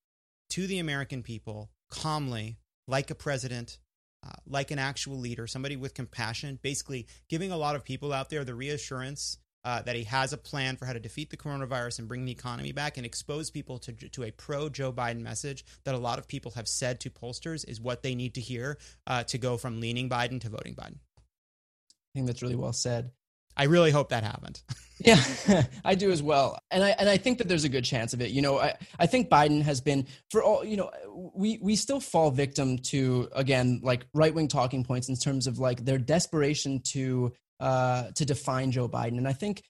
to 0.51 0.66
the 0.66 0.81
American 0.81 1.23
people 1.23 1.70
calmly, 1.88 2.59
like 2.88 3.12
a 3.12 3.14
president, 3.14 3.79
uh, 4.27 4.33
like 4.44 4.73
an 4.73 4.79
actual 4.81 5.20
leader, 5.20 5.47
somebody 5.47 5.77
with 5.77 5.94
compassion, 5.94 6.59
basically 6.61 7.07
giving 7.29 7.53
a 7.53 7.57
lot 7.57 7.77
of 7.77 7.85
people 7.85 8.12
out 8.12 8.29
there 8.29 8.42
the 8.42 8.57
reassurance 8.57 9.38
uh, 9.64 9.83
that 9.83 9.96
he 9.96 10.05
has 10.05 10.33
a 10.33 10.37
plan 10.37 10.77
for 10.77 10.87
how 10.87 10.92
to 10.92 11.00
defeat 11.00 11.31
the 11.31 11.37
coronavirus 11.37 11.98
and 11.98 12.09
bring 12.09 12.24
the 12.24 12.33
economy 12.33 12.72
back 12.72 12.96
and 12.96 13.07
expose 13.07 13.50
people 13.50 13.79
to, 13.79 13.92
to 13.92 14.24
a 14.24 14.31
pro 14.31 14.68
Joe 14.68 14.92
Biden 14.92 15.20
message 15.20 15.64
that 15.85 15.94
a 15.94 15.98
lot 15.98 16.18
of 16.18 16.29
people 16.29 16.53
have 16.53 16.68
said 16.68 17.00
to 17.00 17.11
pollsters 17.11 17.68
is 17.68 17.81
what 17.81 18.03
they 18.03 18.14
need 18.14 18.35
to 18.35 18.40
hear 18.40 18.79
uh, 19.07 19.24
to 19.24 19.38
go 19.38 19.57
from 19.57 19.81
leaning 19.81 20.09
Biden 20.09 20.40
to 20.42 20.48
voting 20.48 20.74
Biden. 20.74 20.98
I 21.16 22.12
think 22.14 22.27
that's 22.27 22.42
really 22.42 22.57
well 22.57 22.72
said. 22.72 23.11
I 23.57 23.64
really 23.64 23.90
hope 23.90 24.11
that 24.11 24.24
happened. 24.24 24.62
Yeah, 25.00 25.20
I 25.85 25.96
do 25.96 26.12
as 26.12 26.22
well, 26.22 26.57
and 26.70 26.85
I 26.85 26.90
and 26.90 27.09
I 27.09 27.16
think 27.16 27.38
that 27.38 27.48
there's 27.48 27.64
a 27.64 27.68
good 27.68 27.85
chance 27.85 28.14
of 28.14 28.22
it. 28.22 28.31
You 28.31 28.42
know, 28.42 28.61
I 28.61 28.74
I 28.96 29.07
think 29.07 29.29
Biden 29.29 29.61
has 29.62 29.81
been 29.81 30.07
for 30.31 30.40
all 30.40 30.64
you 30.64 30.77
know, 30.77 30.92
we 31.35 31.59
we 31.61 31.74
still 31.74 31.98
fall 31.98 32.31
victim 32.31 32.79
to 32.90 33.29
again 33.35 33.81
like 33.83 34.07
right 34.14 34.33
wing 34.33 34.46
talking 34.46 34.85
points 34.85 35.09
in 35.09 35.16
terms 35.16 35.48
of 35.48 35.59
like 35.59 35.85
their 35.85 35.98
desperation 35.98 36.81
to 36.92 37.33
uh 37.60 38.10
to 38.14 38.24
define 38.24 38.70
Joe 38.70 38.88
Biden, 38.88 39.18
and 39.18 39.28
I 39.28 39.32
think 39.32 39.62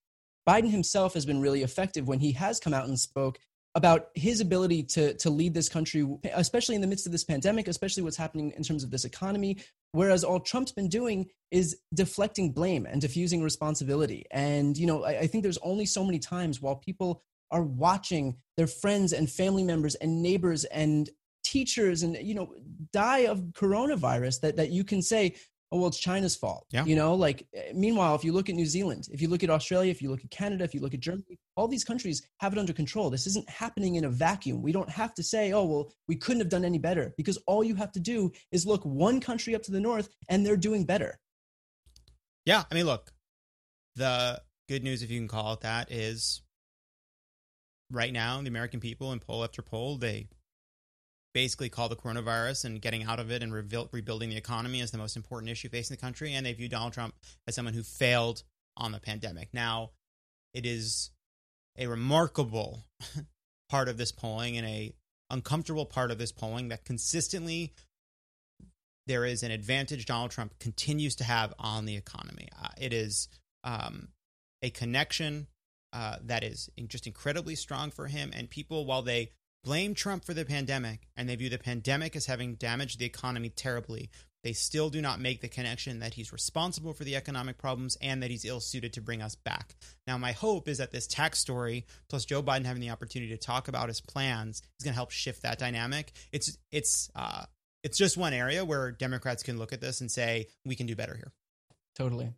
Biden 0.48 0.70
himself 0.70 1.14
has 1.14 1.24
been 1.24 1.40
really 1.40 1.62
effective 1.62 2.06
when 2.06 2.20
he 2.20 2.32
has 2.32 2.60
come 2.60 2.74
out 2.74 2.86
and 2.86 2.98
spoke 2.98 3.38
about 3.74 4.08
his 4.14 4.40
ability 4.40 4.84
to 4.84 5.14
to 5.14 5.30
lead 5.30 5.54
this 5.54 5.68
country, 5.68 6.06
especially 6.34 6.74
in 6.74 6.80
the 6.80 6.86
midst 6.86 7.06
of 7.06 7.12
this 7.12 7.24
pandemic, 7.24 7.66
especially 7.66 8.02
what's 8.02 8.16
happening 8.16 8.52
in 8.56 8.62
terms 8.62 8.84
of 8.84 8.90
this 8.90 9.04
economy. 9.04 9.58
Whereas 9.92 10.24
all 10.24 10.40
Trump's 10.40 10.72
been 10.72 10.88
doing 10.88 11.26
is 11.50 11.78
deflecting 11.92 12.52
blame 12.52 12.86
and 12.86 13.00
diffusing 13.00 13.42
responsibility. 13.42 14.26
And 14.30 14.76
you 14.76 14.86
know, 14.86 15.04
I, 15.04 15.20
I 15.20 15.26
think 15.26 15.42
there's 15.42 15.58
only 15.58 15.86
so 15.86 16.04
many 16.04 16.18
times 16.18 16.60
while 16.60 16.76
people 16.76 17.22
are 17.50 17.62
watching 17.62 18.36
their 18.56 18.66
friends 18.66 19.12
and 19.12 19.30
family 19.30 19.64
members 19.64 19.94
and 19.96 20.22
neighbors 20.22 20.64
and 20.64 21.10
teachers 21.44 22.02
and 22.02 22.16
you 22.16 22.34
know 22.34 22.54
die 22.92 23.26
of 23.26 23.38
coronavirus 23.52 24.40
that 24.40 24.56
that 24.56 24.70
you 24.70 24.82
can 24.82 25.02
say 25.02 25.34
oh 25.74 25.78
well 25.78 25.88
it's 25.88 25.98
china's 25.98 26.36
fault 26.36 26.64
Yeah. 26.70 26.84
you 26.86 26.96
know 26.96 27.14
like 27.14 27.46
eh, 27.54 27.72
meanwhile 27.74 28.14
if 28.14 28.24
you 28.24 28.32
look 28.32 28.48
at 28.48 28.54
new 28.54 28.64
zealand 28.64 29.08
if 29.10 29.20
you 29.20 29.28
look 29.28 29.42
at 29.42 29.50
australia 29.50 29.90
if 29.90 30.00
you 30.00 30.10
look 30.10 30.24
at 30.24 30.30
canada 30.30 30.64
if 30.64 30.72
you 30.72 30.80
look 30.80 30.94
at 30.94 31.00
germany 31.00 31.38
all 31.56 31.68
these 31.68 31.84
countries 31.84 32.26
have 32.38 32.52
it 32.52 32.58
under 32.58 32.72
control. 32.72 33.10
This 33.10 33.26
isn't 33.26 33.48
happening 33.48 33.94
in 33.94 34.04
a 34.04 34.08
vacuum. 34.08 34.62
We 34.62 34.72
don't 34.72 34.90
have 34.90 35.14
to 35.14 35.22
say 35.22 35.52
oh 35.52 35.64
well 35.64 35.92
we 36.08 36.16
couldn't 36.16 36.40
have 36.40 36.48
done 36.48 36.64
any 36.64 36.78
better 36.78 37.14
because 37.16 37.38
all 37.46 37.62
you 37.62 37.74
have 37.76 37.92
to 37.92 38.00
do 38.00 38.32
is 38.50 38.66
look 38.66 38.84
one 38.84 39.20
country 39.20 39.54
up 39.54 39.62
to 39.62 39.72
the 39.72 39.80
north 39.80 40.08
and 40.28 40.44
they're 40.44 40.56
doing 40.56 40.84
better. 40.84 41.18
Yeah, 42.44 42.64
I 42.70 42.74
mean, 42.74 42.84
look, 42.84 43.10
the 43.96 44.42
good 44.68 44.82
news, 44.82 45.02
if 45.02 45.10
you 45.10 45.18
can 45.18 45.28
call 45.28 45.54
it 45.54 45.60
that, 45.60 45.90
is 45.90 46.42
right 47.90 48.12
now 48.12 48.40
the 48.42 48.48
American 48.48 48.80
people 48.80 49.12
in 49.12 49.20
poll 49.20 49.44
after 49.44 49.62
poll 49.62 49.96
they 49.96 50.26
basically 51.34 51.68
call 51.68 51.88
the 51.88 51.96
coronavirus 51.96 52.64
and 52.64 52.80
getting 52.80 53.02
out 53.02 53.18
of 53.18 53.30
it 53.30 53.42
and 53.42 53.52
rebuild, 53.52 53.88
rebuilding 53.92 54.30
the 54.30 54.36
economy 54.36 54.80
as 54.80 54.92
the 54.92 54.98
most 54.98 55.16
important 55.16 55.50
issue 55.50 55.68
facing 55.68 55.96
the 55.96 56.00
country, 56.00 56.32
and 56.32 56.46
they 56.46 56.52
view 56.52 56.68
Donald 56.68 56.92
Trump 56.92 57.14
as 57.46 57.54
someone 57.54 57.74
who 57.74 57.82
failed 57.82 58.44
on 58.76 58.92
the 58.92 59.00
pandemic. 59.00 59.48
Now, 59.52 59.90
it 60.54 60.64
is 60.64 61.10
a 61.76 61.88
remarkable 61.88 62.86
part 63.68 63.88
of 63.88 63.98
this 63.98 64.12
polling 64.12 64.56
and 64.56 64.66
a 64.66 64.94
uncomfortable 65.30 65.86
part 65.86 66.10
of 66.10 66.18
this 66.18 66.32
polling 66.32 66.68
that 66.68 66.84
consistently 66.84 67.74
there 69.06 69.24
is 69.24 69.42
an 69.42 69.50
advantage 69.50 70.06
Donald 70.06 70.30
Trump 70.30 70.58
continues 70.58 71.16
to 71.16 71.24
have 71.24 71.52
on 71.58 71.84
the 71.84 71.96
economy. 71.96 72.48
Uh, 72.62 72.68
it 72.80 72.92
is 72.92 73.28
um, 73.64 74.08
a 74.62 74.70
connection 74.70 75.48
uh, 75.92 76.16
that 76.22 76.42
is 76.42 76.70
just 76.86 77.06
incredibly 77.06 77.54
strong 77.54 77.90
for 77.90 78.06
him. 78.06 78.30
And 78.34 78.48
people, 78.48 78.86
while 78.86 79.02
they 79.02 79.30
blame 79.64 79.94
Trump 79.94 80.24
for 80.24 80.34
the 80.34 80.44
pandemic 80.44 81.08
and 81.16 81.28
they 81.28 81.36
view 81.36 81.48
the 81.48 81.58
pandemic 81.58 82.14
as 82.14 82.26
having 82.26 82.54
damaged 82.54 82.98
the 82.98 83.06
economy 83.06 83.48
terribly, 83.48 84.10
they 84.44 84.52
still 84.52 84.90
do 84.90 85.00
not 85.00 85.20
make 85.20 85.40
the 85.40 85.48
connection 85.48 86.00
that 86.00 86.14
he's 86.14 86.32
responsible 86.32 86.92
for 86.92 87.04
the 87.04 87.16
economic 87.16 87.56
problems 87.56 87.96
and 88.02 88.22
that 88.22 88.30
he's 88.30 88.44
ill 88.44 88.60
suited 88.60 88.92
to 88.92 89.00
bring 89.00 89.22
us 89.22 89.34
back. 89.34 89.74
Now, 90.06 90.18
my 90.18 90.32
hope 90.32 90.68
is 90.68 90.78
that 90.78 90.92
this 90.92 91.06
tax 91.06 91.38
story, 91.38 91.86
plus 92.08 92.26
Joe 92.26 92.42
Biden 92.42 92.66
having 92.66 92.82
the 92.82 92.90
opportunity 92.90 93.32
to 93.32 93.38
talk 93.38 93.68
about 93.68 93.88
his 93.88 94.02
plans, 94.02 94.58
is 94.78 94.84
going 94.84 94.92
to 94.92 94.96
help 94.96 95.10
shift 95.10 95.42
that 95.42 95.58
dynamic. 95.58 96.12
It's 96.30 96.58
it's 96.70 97.10
uh, 97.16 97.46
it's 97.82 97.96
just 97.96 98.18
one 98.18 98.34
area 98.34 98.64
where 98.66 98.92
Democrats 98.92 99.42
can 99.42 99.58
look 99.58 99.72
at 99.72 99.80
this 99.80 100.02
and 100.02 100.10
say 100.10 100.48
we 100.66 100.76
can 100.76 100.86
do 100.86 100.94
better 100.94 101.16
here. 101.16 101.32
Totally. 101.96 102.34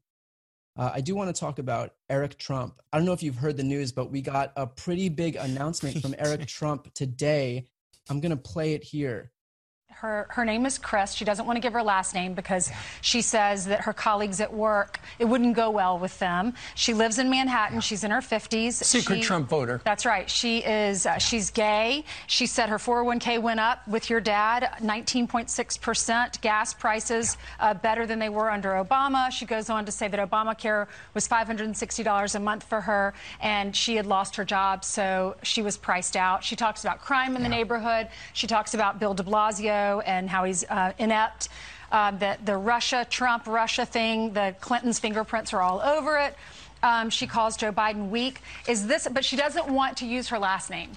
Uh, 0.77 0.91
I 0.95 1.01
do 1.01 1.15
want 1.15 1.35
to 1.35 1.39
talk 1.39 1.59
about 1.59 1.95
Eric 2.11 2.39
Trump. 2.39 2.81
I 2.93 2.99
don't 2.99 3.07
know 3.07 3.13
if 3.13 3.23
you've 3.23 3.37
heard 3.37 3.57
the 3.57 3.63
news, 3.63 3.93
but 3.93 4.11
we 4.11 4.21
got 4.21 4.53
a 4.57 4.67
pretty 4.67 5.09
big 5.09 5.37
announcement 5.37 6.03
from 6.03 6.15
Eric 6.19 6.47
Trump 6.47 6.93
today. 6.95 7.67
I'm 8.11 8.21
going 8.21 8.31
to 8.31 8.37
play 8.37 8.75
it 8.75 8.85
here. 8.85 9.33
Her, 10.01 10.27
her 10.29 10.45
name 10.45 10.67
is 10.67 10.77
Chris. 10.77 11.13
She 11.15 11.25
doesn't 11.25 11.47
want 11.47 11.57
to 11.57 11.61
give 11.61 11.73
her 11.73 11.83
last 11.83 12.15
name 12.15 12.35
because 12.35 12.71
she 13.01 13.23
says 13.23 13.65
that 13.65 13.81
her 13.81 13.95
colleagues 13.95 14.43
at 14.43 14.53
work, 14.53 15.01
it 15.19 15.25
wouldn't 15.25 15.57
go 15.57 15.71
well 15.71 15.99
with 15.99 16.19
them. 16.19 16.53
She 16.75 16.93
lives 16.93 17.19
in 17.19 17.31
Manhattan. 17.31 17.81
She's 17.81 18.05
in 18.05 18.11
her 18.11 18.21
50s. 18.21 18.75
Secret 18.75 19.17
She- 19.17 19.23
Trump 19.23 19.49
voter. 19.49 19.81
That's 19.85 20.05
right. 20.05 20.29
She 20.29 20.59
is, 20.59 21.07
uh, 21.07 21.17
she's 21.17 21.49
gay. 21.49 22.05
She 22.27 22.47
said 22.47 22.69
her 22.69 22.77
401k 22.77 23.41
went 23.41 23.59
up 23.59 23.89
with 23.89 24.11
your 24.11 24.21
dad, 24.21 24.69
19.6%. 24.83 26.43
Gas 26.43 26.75
prices 26.75 27.39
uh, 27.59 27.73
better 27.73 28.05
than 28.07 28.19
they 28.19 28.29
were 28.29 28.51
under 28.51 28.73
Obama. 28.73 29.31
She 29.31 29.47
goes 29.47 29.71
on 29.71 29.87
to 29.87 29.93
say 29.93 30.09
that 30.09 30.21
Obamacare 30.31 30.89
was 31.15 31.27
$560 31.27 32.35
a 32.35 32.39
month 32.39 32.65
for 32.65 32.83
her, 32.83 33.15
and 33.41 33.75
she 33.75 33.97
had 33.97 34.05
lost 34.05 34.37
her 34.37 34.45
job, 34.45 34.85
so 34.85 35.37
she 35.43 35.63
was 35.63 35.79
priced 35.79 36.17
out. 36.17 36.45
She 36.45 36.55
talks 36.55 36.85
about 36.85 37.01
crime 37.01 37.35
in 37.35 37.43
the 37.43 37.49
neighborhood. 37.49 38.09
She 38.35 38.47
talks 38.47 38.75
about 38.75 39.01
Bill 39.01 39.15
de 39.15 39.23
Blasio 39.23 39.86
and 40.05 40.29
how 40.31 40.45
he's 40.45 40.65
uh, 40.65 40.93
inept. 40.99 41.49
Uh, 41.93 42.11
the, 42.11 42.37
the 42.45 42.57
Russia, 42.57 43.07
Trump, 43.09 43.47
Russia 43.47 43.87
thing, 43.87 44.33
the 44.33 44.55
Clintons' 44.61 44.99
fingerprints 44.99 45.53
are 45.53 45.63
all 45.63 45.81
over 45.81 46.19
it. 46.19 46.35
Um, 46.83 47.11
she 47.11 47.27
calls 47.27 47.57
Joe 47.57 47.73
Biden 47.73 48.11
weak. 48.11 48.41
Is 48.69 48.87
this, 48.87 49.09
but 49.11 49.25
she 49.25 49.37
doesn't 49.37 49.69
want 49.69 49.97
to 49.99 50.07
use 50.07 50.29
her 50.29 50.39
last 50.39 50.69
name. 50.71 50.91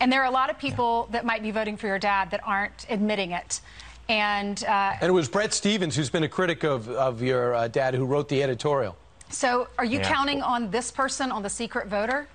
And 0.00 0.12
there 0.12 0.22
are 0.22 0.26
a 0.26 0.30
lot 0.40 0.48
of 0.50 0.58
people 0.58 1.08
that 1.10 1.24
might 1.24 1.42
be 1.42 1.50
voting 1.50 1.76
for 1.76 1.86
your 1.88 1.98
dad 1.98 2.30
that 2.30 2.40
aren't 2.46 2.86
admitting 2.88 3.32
it. 3.32 3.60
And 4.08 4.62
uh, 4.64 4.94
And 5.00 5.10
it 5.10 5.12
was 5.12 5.28
Bret 5.28 5.52
Stephens, 5.52 5.94
who's 5.96 6.08
been 6.10 6.22
a 6.22 6.28
critic 6.28 6.64
of, 6.64 6.88
of 6.88 7.20
your 7.20 7.54
uh, 7.54 7.68
dad, 7.68 7.94
who 7.94 8.06
wrote 8.06 8.28
the 8.28 8.42
editorial. 8.42 8.96
so 9.28 9.68
are 9.76 9.84
you 9.84 9.98
Yeah. 9.98 10.08
counting 10.14 10.40
on 10.42 10.70
this 10.70 10.90
person, 10.90 11.30
on 11.30 11.42
the 11.42 11.50
secret 11.50 11.88
voter? 11.88 12.26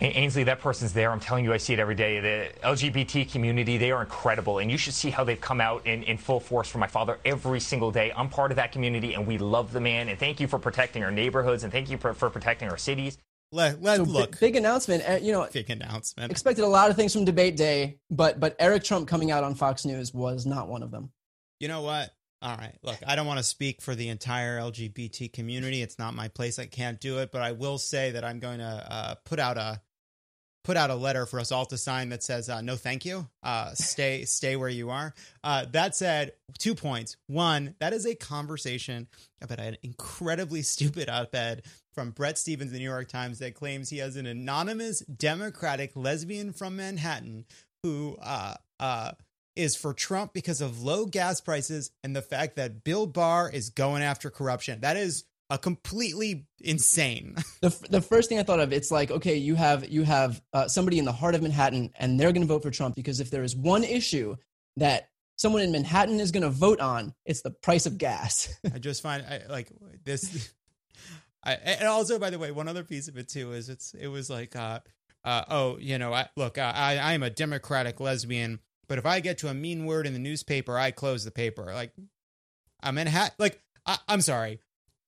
A- 0.00 0.04
Ainsley, 0.18 0.44
that 0.44 0.60
person's 0.60 0.92
there. 0.92 1.10
I'm 1.10 1.20
telling 1.20 1.44
you, 1.44 1.52
I 1.52 1.56
see 1.56 1.72
it 1.72 1.78
every 1.78 1.94
day. 1.94 2.20
The 2.20 2.60
LGBT 2.66 3.30
community, 3.30 3.78
they 3.78 3.90
are 3.90 4.00
incredible. 4.00 4.58
And 4.58 4.70
you 4.70 4.78
should 4.78 4.94
see 4.94 5.10
how 5.10 5.24
they've 5.24 5.40
come 5.40 5.60
out 5.60 5.86
in, 5.86 6.02
in 6.04 6.18
full 6.18 6.40
force 6.40 6.68
for 6.68 6.78
my 6.78 6.86
father 6.86 7.18
every 7.24 7.60
single 7.60 7.90
day. 7.90 8.12
I'm 8.16 8.28
part 8.28 8.52
of 8.52 8.56
that 8.56 8.70
community, 8.72 9.14
and 9.14 9.26
we 9.26 9.38
love 9.38 9.72
the 9.72 9.80
man. 9.80 10.08
And 10.08 10.18
thank 10.18 10.38
you 10.40 10.46
for 10.46 10.58
protecting 10.58 11.02
our 11.02 11.10
neighborhoods, 11.10 11.64
and 11.64 11.72
thank 11.72 11.90
you 11.90 11.98
for, 11.98 12.14
for 12.14 12.30
protecting 12.30 12.68
our 12.68 12.78
cities. 12.78 13.18
Let, 13.50 13.82
let 13.82 13.96
So 13.96 14.04
bi- 14.04 14.10
look, 14.10 14.38
big 14.40 14.56
announcement. 14.56 15.02
uh, 15.08 15.18
You 15.22 15.32
know, 15.32 15.48
big 15.52 15.70
announcement. 15.70 16.30
expected 16.30 16.64
a 16.64 16.68
lot 16.68 16.90
of 16.90 16.96
things 16.96 17.12
from 17.14 17.24
debate 17.24 17.56
day, 17.56 17.98
but 18.10 18.38
but 18.38 18.54
Eric 18.58 18.84
Trump 18.84 19.08
coming 19.08 19.30
out 19.30 19.42
on 19.42 19.54
Fox 19.54 19.84
News 19.86 20.12
was 20.12 20.44
not 20.44 20.68
one 20.68 20.82
of 20.82 20.90
them. 20.90 21.10
You 21.58 21.68
know 21.68 21.80
what? 21.80 22.10
All 22.42 22.56
right. 22.56 22.74
Look, 22.82 22.98
I 23.06 23.16
don't 23.16 23.26
want 23.26 23.38
to 23.38 23.42
speak 23.44 23.80
for 23.82 23.94
the 23.96 24.10
entire 24.10 24.60
LGBT 24.60 25.32
community. 25.32 25.82
It's 25.82 25.98
not 25.98 26.14
my 26.14 26.28
place. 26.28 26.58
I 26.60 26.66
can't 26.66 27.00
do 27.00 27.18
it. 27.18 27.32
But 27.32 27.40
I 27.42 27.50
will 27.52 27.78
say 27.78 28.12
that 28.12 28.22
I'm 28.22 28.38
going 28.38 28.58
to 28.58 28.86
uh, 28.92 29.14
put 29.24 29.40
out 29.40 29.56
a 29.56 29.80
put 30.64 30.76
out 30.76 30.90
a 30.90 30.94
letter 30.94 31.26
for 31.26 31.40
us 31.40 31.52
all 31.52 31.66
to 31.66 31.78
sign 31.78 32.10
that 32.10 32.22
says 32.22 32.48
uh, 32.48 32.60
no, 32.60 32.76
thank 32.76 33.04
you. 33.04 33.26
Uh, 33.42 33.72
stay 33.74 34.24
stay 34.24 34.56
where 34.56 34.68
you 34.68 34.90
are. 34.90 35.14
Uh, 35.42 35.64
that 35.72 35.96
said, 35.96 36.32
two 36.58 36.74
points. 36.74 37.16
One, 37.26 37.74
that 37.80 37.92
is 37.92 38.06
a 38.06 38.14
conversation 38.14 39.08
about 39.40 39.60
an 39.60 39.76
incredibly 39.82 40.62
stupid 40.62 41.08
op-ed 41.08 41.62
from 41.94 42.10
Bret 42.10 42.38
Stephens, 42.38 42.72
the 42.72 42.78
New 42.78 42.84
York 42.84 43.08
Times, 43.08 43.40
that 43.40 43.54
claims 43.54 43.90
he 43.90 43.98
has 43.98 44.16
an 44.16 44.26
anonymous 44.26 45.00
Democratic 45.00 45.96
lesbian 45.96 46.52
from 46.52 46.76
Manhattan 46.76 47.44
who 47.82 48.16
uh, 48.20 48.54
uh, 48.80 49.12
is 49.56 49.74
for 49.76 49.92
Trump 49.92 50.32
because 50.32 50.60
of 50.60 50.82
low 50.82 51.06
gas 51.06 51.40
prices 51.40 51.90
and 52.04 52.14
the 52.14 52.22
fact 52.22 52.56
that 52.56 52.84
Bill 52.84 53.06
Barr 53.06 53.50
is 53.50 53.70
going 53.70 54.02
after 54.02 54.30
corruption. 54.30 54.80
That 54.80 54.96
is 54.96 55.24
a 55.50 55.58
completely 55.58 56.46
insane. 56.60 57.36
The, 57.60 57.76
the 57.90 58.00
first 58.00 58.28
thing 58.28 58.38
I 58.38 58.44
thought 58.44 58.60
of, 58.60 58.72
it's 58.72 58.92
like, 58.92 59.10
okay, 59.10 59.36
you 59.36 59.56
have 59.56 59.88
you 59.88 60.04
have 60.04 60.40
uh, 60.52 60.68
somebody 60.68 61.00
in 61.00 61.04
the 61.04 61.12
heart 61.12 61.34
of 61.34 61.42
Manhattan, 61.42 61.90
and 61.98 62.18
they're 62.18 62.30
going 62.30 62.46
to 62.46 62.52
vote 62.52 62.62
for 62.62 62.70
Trump 62.70 62.94
because 62.94 63.18
if 63.18 63.30
there 63.30 63.42
is 63.42 63.56
one 63.56 63.82
issue 63.82 64.36
that 64.76 65.08
someone 65.34 65.62
in 65.62 65.72
Manhattan 65.72 66.20
is 66.20 66.30
going 66.30 66.44
to 66.44 66.50
vote 66.50 66.78
on, 66.78 67.14
it's 67.26 67.42
the 67.42 67.50
price 67.50 67.86
of 67.86 67.98
gas. 67.98 68.54
I 68.72 68.78
just 68.78 69.02
find 69.02 69.24
I 69.24 69.42
like 69.50 69.72
this. 70.04 70.52
I, 71.42 71.54
and 71.54 71.88
also, 71.88 72.20
by 72.20 72.30
the 72.30 72.38
way, 72.38 72.52
one 72.52 72.68
other 72.68 72.84
piece 72.84 73.08
of 73.08 73.16
it 73.16 73.28
too 73.28 73.52
is 73.52 73.68
it's 73.68 73.92
it 73.94 74.06
was 74.06 74.30
like, 74.30 74.54
uh, 74.54 74.78
uh, 75.24 75.44
oh, 75.48 75.78
you 75.78 75.98
know, 75.98 76.12
I, 76.12 76.28
look, 76.36 76.58
I 76.58 76.98
I 77.02 77.14
am 77.14 77.24
a 77.24 77.30
Democratic 77.30 77.98
lesbian, 77.98 78.60
but 78.86 78.98
if 78.98 79.06
I 79.06 79.18
get 79.18 79.38
to 79.38 79.48
a 79.48 79.54
mean 79.54 79.84
word 79.84 80.06
in 80.06 80.12
the 80.12 80.20
newspaper, 80.20 80.78
I 80.78 80.92
close 80.92 81.24
the 81.24 81.32
paper. 81.32 81.72
Like, 81.74 81.92
I'm 82.80 82.94
Manhattan. 82.94 83.34
Like, 83.38 83.60
I, 83.84 83.98
I'm 84.06 84.20
sorry. 84.20 84.60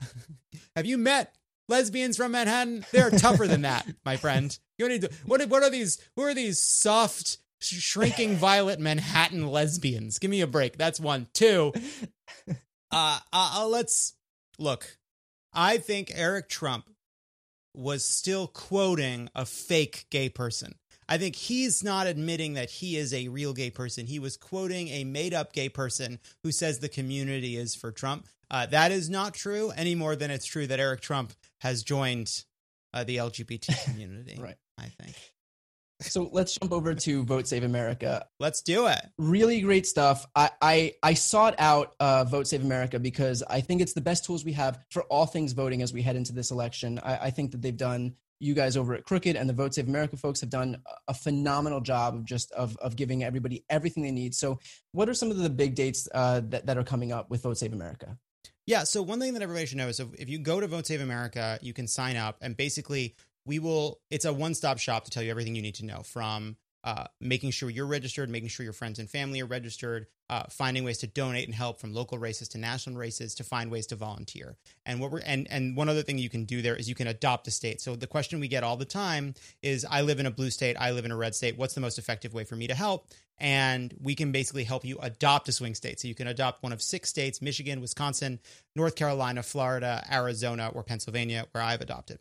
Have 0.76 0.86
you 0.86 0.98
met 0.98 1.34
lesbians 1.68 2.16
from 2.16 2.32
Manhattan? 2.32 2.84
They're 2.92 3.10
tougher 3.10 3.46
than 3.46 3.62
that, 3.62 3.86
my 4.04 4.16
friend. 4.16 4.56
You 4.78 4.88
need 4.88 5.02
to, 5.02 5.10
what 5.26 5.46
what 5.48 5.62
are 5.62 5.70
these? 5.70 5.98
Who 6.16 6.22
are 6.22 6.34
these 6.34 6.58
soft? 6.58 7.38
Shrinking 7.62 8.36
violet 8.36 8.80
Manhattan 8.80 9.46
lesbians. 9.46 10.18
Give 10.18 10.30
me 10.30 10.40
a 10.40 10.46
break. 10.46 10.78
That's 10.78 10.98
one. 10.98 11.26
Two. 11.34 11.74
Uh, 12.92 13.18
uh, 13.32 13.52
uh, 13.58 13.68
let's 13.68 14.14
look. 14.58 14.96
I 15.52 15.78
think 15.78 16.10
Eric 16.14 16.48
Trump 16.48 16.88
was 17.74 18.04
still 18.04 18.46
quoting 18.46 19.28
a 19.34 19.44
fake 19.46 20.06
gay 20.10 20.28
person. 20.28 20.74
I 21.10 21.18
think 21.18 21.34
he's 21.34 21.82
not 21.82 22.06
admitting 22.06 22.54
that 22.54 22.70
he 22.70 22.96
is 22.96 23.12
a 23.12 23.26
real 23.26 23.52
gay 23.52 23.70
person. 23.70 24.06
He 24.06 24.20
was 24.20 24.36
quoting 24.36 24.86
a 24.88 25.02
made 25.02 25.34
up 25.34 25.52
gay 25.52 25.68
person 25.68 26.20
who 26.44 26.52
says 26.52 26.78
the 26.78 26.88
community 26.88 27.56
is 27.56 27.74
for 27.74 27.90
Trump. 27.90 28.28
Uh, 28.48 28.66
that 28.66 28.92
is 28.92 29.10
not 29.10 29.34
true 29.34 29.72
any 29.76 29.96
more 29.96 30.14
than 30.14 30.30
it's 30.30 30.46
true 30.46 30.68
that 30.68 30.78
Eric 30.78 31.00
Trump 31.00 31.32
has 31.58 31.82
joined 31.82 32.44
uh, 32.94 33.02
the 33.02 33.16
LGBT 33.16 33.84
community. 33.90 34.38
Right. 34.40 34.56
I 34.78 34.86
think. 35.02 35.16
so 36.00 36.30
let's 36.32 36.56
jump 36.56 36.72
over 36.72 36.94
to 36.94 37.24
Vote 37.24 37.48
Save 37.48 37.64
America. 37.64 38.24
Let's 38.38 38.62
do 38.62 38.86
it. 38.86 39.00
really 39.18 39.60
great 39.62 39.86
stuff. 39.86 40.26
I 40.36 40.50
I, 40.62 40.92
I 41.02 41.14
sought 41.14 41.56
out 41.58 41.94
uh, 41.98 42.22
Vote 42.24 42.46
Save 42.46 42.62
America 42.64 43.00
because 43.00 43.42
I 43.50 43.60
think 43.62 43.82
it's 43.82 43.94
the 43.94 44.00
best 44.00 44.24
tools 44.24 44.44
we 44.44 44.52
have 44.52 44.78
for 44.90 45.02
all 45.04 45.26
things 45.26 45.52
voting 45.54 45.82
as 45.82 45.92
we 45.92 46.02
head 46.02 46.14
into 46.16 46.32
this 46.32 46.52
election. 46.52 47.00
I, 47.02 47.16
I 47.16 47.30
think 47.30 47.50
that 47.50 47.62
they've 47.62 47.76
done. 47.76 48.14
You 48.40 48.54
guys 48.54 48.76
over 48.76 48.94
at 48.94 49.04
Crooked 49.04 49.36
and 49.36 49.48
the 49.48 49.52
Vote 49.52 49.74
Save 49.74 49.86
America 49.86 50.16
folks 50.16 50.40
have 50.40 50.50
done 50.50 50.82
a 51.06 51.14
phenomenal 51.14 51.80
job 51.80 52.14
of 52.14 52.24
just 52.24 52.50
of 52.52 52.76
of 52.78 52.96
giving 52.96 53.22
everybody 53.22 53.64
everything 53.70 54.02
they 54.02 54.10
need. 54.10 54.34
So, 54.34 54.58
what 54.92 55.08
are 55.08 55.14
some 55.14 55.30
of 55.30 55.36
the 55.36 55.50
big 55.50 55.74
dates 55.74 56.08
uh, 56.12 56.40
that 56.48 56.66
that 56.66 56.78
are 56.78 56.84
coming 56.84 57.12
up 57.12 57.30
with 57.30 57.42
Vote 57.42 57.58
Save 57.58 57.72
America? 57.72 58.16
Yeah. 58.66 58.84
So 58.84 59.02
one 59.02 59.18
thing 59.18 59.34
that 59.34 59.42
everybody 59.42 59.66
should 59.66 59.78
know 59.78 59.88
is 59.88 59.98
if, 59.98 60.08
if 60.16 60.28
you 60.28 60.38
go 60.38 60.60
to 60.60 60.66
Vote 60.68 60.86
Save 60.86 61.00
America, 61.00 61.58
you 61.60 61.72
can 61.72 61.88
sign 61.88 62.16
up 62.16 62.36
and 62.40 62.56
basically 62.56 63.16
we 63.44 63.58
will, 63.58 63.98
it's 64.10 64.24
a 64.24 64.32
one 64.32 64.54
stop 64.54 64.78
shop 64.78 65.04
to 65.04 65.10
tell 65.10 65.22
you 65.22 65.30
everything 65.30 65.56
you 65.56 65.62
need 65.62 65.74
to 65.76 65.84
know 65.84 66.02
from 66.04 66.56
uh, 66.82 67.04
making 67.20 67.50
sure 67.50 67.68
you're 67.68 67.86
registered, 67.86 68.30
making 68.30 68.48
sure 68.48 68.64
your 68.64 68.72
friends 68.72 68.98
and 68.98 69.10
family 69.10 69.42
are 69.42 69.46
registered, 69.46 70.06
uh, 70.30 70.44
finding 70.48 70.82
ways 70.82 70.98
to 70.98 71.06
donate 71.06 71.46
and 71.46 71.54
help 71.54 71.78
from 71.78 71.92
local 71.92 72.16
races 72.16 72.48
to 72.48 72.58
national 72.58 72.96
races 72.96 73.34
to 73.34 73.44
find 73.44 73.70
ways 73.70 73.86
to 73.88 73.96
volunteer. 73.96 74.56
And 74.86 75.00
what 75.00 75.10
we're 75.10 75.20
and 75.20 75.46
and 75.50 75.76
one 75.76 75.88
other 75.90 76.02
thing 76.02 76.16
you 76.16 76.30
can 76.30 76.44
do 76.44 76.62
there 76.62 76.76
is 76.76 76.88
you 76.88 76.94
can 76.94 77.06
adopt 77.06 77.46
a 77.48 77.50
state. 77.50 77.80
So 77.80 77.96
the 77.96 78.06
question 78.06 78.40
we 78.40 78.48
get 78.48 78.64
all 78.64 78.76
the 78.76 78.86
time 78.86 79.34
is 79.62 79.84
I 79.88 80.02
live 80.02 80.20
in 80.20 80.26
a 80.26 80.30
blue 80.30 80.50
state, 80.50 80.76
I 80.80 80.92
live 80.92 81.04
in 81.04 81.10
a 81.10 81.16
red 81.16 81.34
state. 81.34 81.58
What's 81.58 81.74
the 81.74 81.80
most 81.82 81.98
effective 81.98 82.32
way 82.32 82.44
for 82.44 82.56
me 82.56 82.66
to 82.68 82.74
help? 82.74 83.08
And 83.36 83.94
we 84.00 84.14
can 84.14 84.32
basically 84.32 84.64
help 84.64 84.84
you 84.84 84.98
adopt 85.00 85.48
a 85.48 85.52
swing 85.52 85.74
state. 85.74 86.00
So 86.00 86.08
you 86.08 86.14
can 86.14 86.28
adopt 86.28 86.62
one 86.62 86.72
of 86.72 86.80
six 86.80 87.10
states: 87.10 87.42
Michigan, 87.42 87.80
Wisconsin, 87.80 88.40
North 88.74 88.96
Carolina, 88.96 89.42
Florida, 89.42 90.06
Arizona, 90.10 90.70
or 90.72 90.82
Pennsylvania, 90.82 91.46
where 91.52 91.62
I've 91.62 91.80
adopted. 91.82 92.20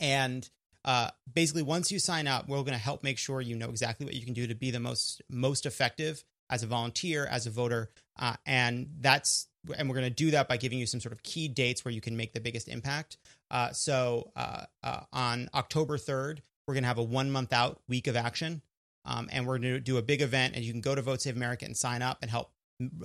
And 0.00 0.48
uh, 0.84 1.10
basically, 1.32 1.62
once 1.62 1.92
you 1.92 1.98
sign 1.98 2.26
up, 2.26 2.48
we're 2.48 2.58
going 2.58 2.72
to 2.72 2.78
help 2.78 3.02
make 3.02 3.18
sure 3.18 3.40
you 3.40 3.56
know 3.56 3.68
exactly 3.68 4.06
what 4.06 4.14
you 4.14 4.24
can 4.24 4.34
do 4.34 4.46
to 4.46 4.54
be 4.54 4.70
the 4.70 4.80
most 4.80 5.22
most 5.28 5.66
effective 5.66 6.24
as 6.48 6.62
a 6.62 6.66
volunteer, 6.66 7.26
as 7.26 7.46
a 7.46 7.50
voter, 7.50 7.90
uh, 8.18 8.34
and 8.46 8.88
that's 9.00 9.46
and 9.76 9.88
we're 9.88 9.94
going 9.94 10.08
to 10.08 10.14
do 10.14 10.30
that 10.30 10.48
by 10.48 10.56
giving 10.56 10.78
you 10.78 10.86
some 10.86 11.00
sort 11.00 11.12
of 11.12 11.22
key 11.22 11.48
dates 11.48 11.84
where 11.84 11.92
you 11.92 12.00
can 12.00 12.16
make 12.16 12.32
the 12.32 12.40
biggest 12.40 12.66
impact. 12.66 13.18
Uh, 13.50 13.70
so 13.72 14.30
uh, 14.34 14.64
uh, 14.82 15.00
on 15.12 15.50
October 15.54 15.98
third, 15.98 16.42
we're 16.66 16.74
going 16.74 16.84
to 16.84 16.88
have 16.88 16.98
a 16.98 17.02
one 17.02 17.30
month 17.30 17.52
out 17.52 17.80
week 17.86 18.06
of 18.06 18.16
action, 18.16 18.62
um, 19.04 19.28
and 19.30 19.46
we're 19.46 19.58
going 19.58 19.74
to 19.74 19.80
do 19.80 19.98
a 19.98 20.02
big 20.02 20.22
event, 20.22 20.54
and 20.54 20.64
you 20.64 20.72
can 20.72 20.80
go 20.80 20.94
to 20.94 21.02
Vote 21.02 21.20
Save 21.20 21.36
America 21.36 21.66
and 21.66 21.76
sign 21.76 22.00
up 22.00 22.18
and 22.22 22.30
help 22.30 22.50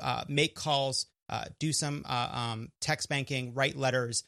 uh, 0.01 0.23
make 0.29 0.55
calls, 0.55 1.07
do 1.59 1.73
some 1.73 2.05
um, 2.05 2.69
text 2.79 3.09
banking, 3.09 3.53
write 3.53 3.75
letters, 3.75 4.23